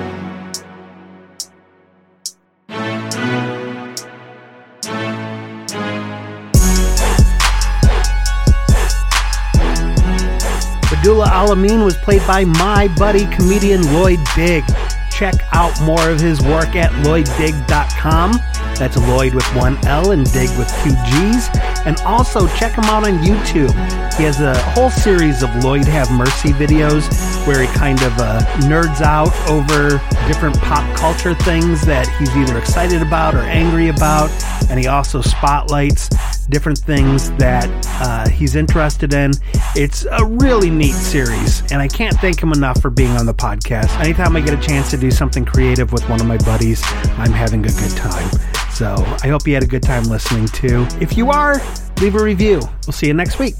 Abdullah 11.01 11.29
Alameen 11.29 11.83
was 11.83 11.97
played 11.97 12.21
by 12.27 12.45
my 12.45 12.87
buddy 12.95 13.25
comedian 13.35 13.81
Lloyd 13.91 14.19
Digg. 14.35 14.63
Check 15.09 15.33
out 15.51 15.73
more 15.81 16.07
of 16.07 16.19
his 16.19 16.39
work 16.43 16.75
at 16.75 16.91
lloyddigg.com. 17.03 18.33
That's 18.75 18.97
Lloyd 18.97 19.33
with 19.33 19.45
one 19.55 19.83
L 19.87 20.11
and 20.11 20.31
Dig 20.31 20.49
with 20.59 20.67
two 20.83 20.91
G's. 21.09 21.49
And 21.87 21.97
also 22.01 22.47
check 22.49 22.75
him 22.75 22.83
out 22.83 23.07
on 23.07 23.17
YouTube. 23.17 23.71
He 24.13 24.25
has 24.25 24.41
a 24.41 24.55
whole 24.73 24.91
series 24.91 25.41
of 25.41 25.49
Lloyd 25.63 25.85
Have 25.85 26.11
Mercy 26.11 26.49
videos 26.49 27.09
where 27.47 27.59
he 27.59 27.67
kind 27.73 27.99
of 28.03 28.13
uh, 28.19 28.41
nerds 28.67 29.01
out 29.01 29.33
over 29.49 29.99
different 30.27 30.55
pop 30.59 30.85
culture 30.95 31.33
things 31.33 31.81
that 31.81 32.07
he's 32.19 32.29
either 32.37 32.59
excited 32.59 33.01
about 33.01 33.33
or 33.33 33.41
angry 33.41 33.87
about. 33.87 34.29
And 34.71 34.79
he 34.79 34.88
also 34.88 35.21
spotlights 35.21 36.10
different 36.47 36.77
things 36.77 37.29
that 37.34 37.69
uh, 38.01 38.29
he's 38.29 38.55
interested 38.55 39.13
in. 39.13 39.31
It's 39.75 40.05
a 40.10 40.25
really 40.25 40.69
neat 40.69 40.93
series, 40.93 41.62
and 41.71 41.81
I 41.81 41.89
can't 41.89 42.15
thank 42.15 42.41
him 42.41 42.53
enough 42.53 42.81
for 42.81 42.89
being 42.89 43.12
on 43.12 43.25
the 43.25 43.34
podcast. 43.34 43.99
Anytime 43.99 44.36
I 44.38 44.41
get 44.41 44.57
a 44.57 44.62
chance 44.62 44.89
to 44.91 44.97
do 44.97 45.12
something 45.12 45.43
creative 45.43 45.91
with 45.91 46.07
one 46.10 46.21
of 46.21 46.25
my 46.25 46.38
buddies, 46.38 46.81
I'm 47.17 47.34
having 47.34 47.65
a 47.65 47.69
good 47.69 47.91
time. 47.97 48.29
So 48.71 48.95
I 49.21 49.27
hope 49.27 49.45
you 49.45 49.53
had 49.53 49.63
a 49.63 49.67
good 49.67 49.84
time 49.84 50.05
listening 50.05 50.47
too. 50.47 50.88
If 51.01 51.17
you 51.17 51.29
are, 51.29 51.62
leave 51.99 52.15
a 52.15 52.23
review. 52.23 52.62
We'll 52.88 52.93
see 52.93 53.07
you 53.07 53.13
next 53.13 53.39
week. 53.39 53.55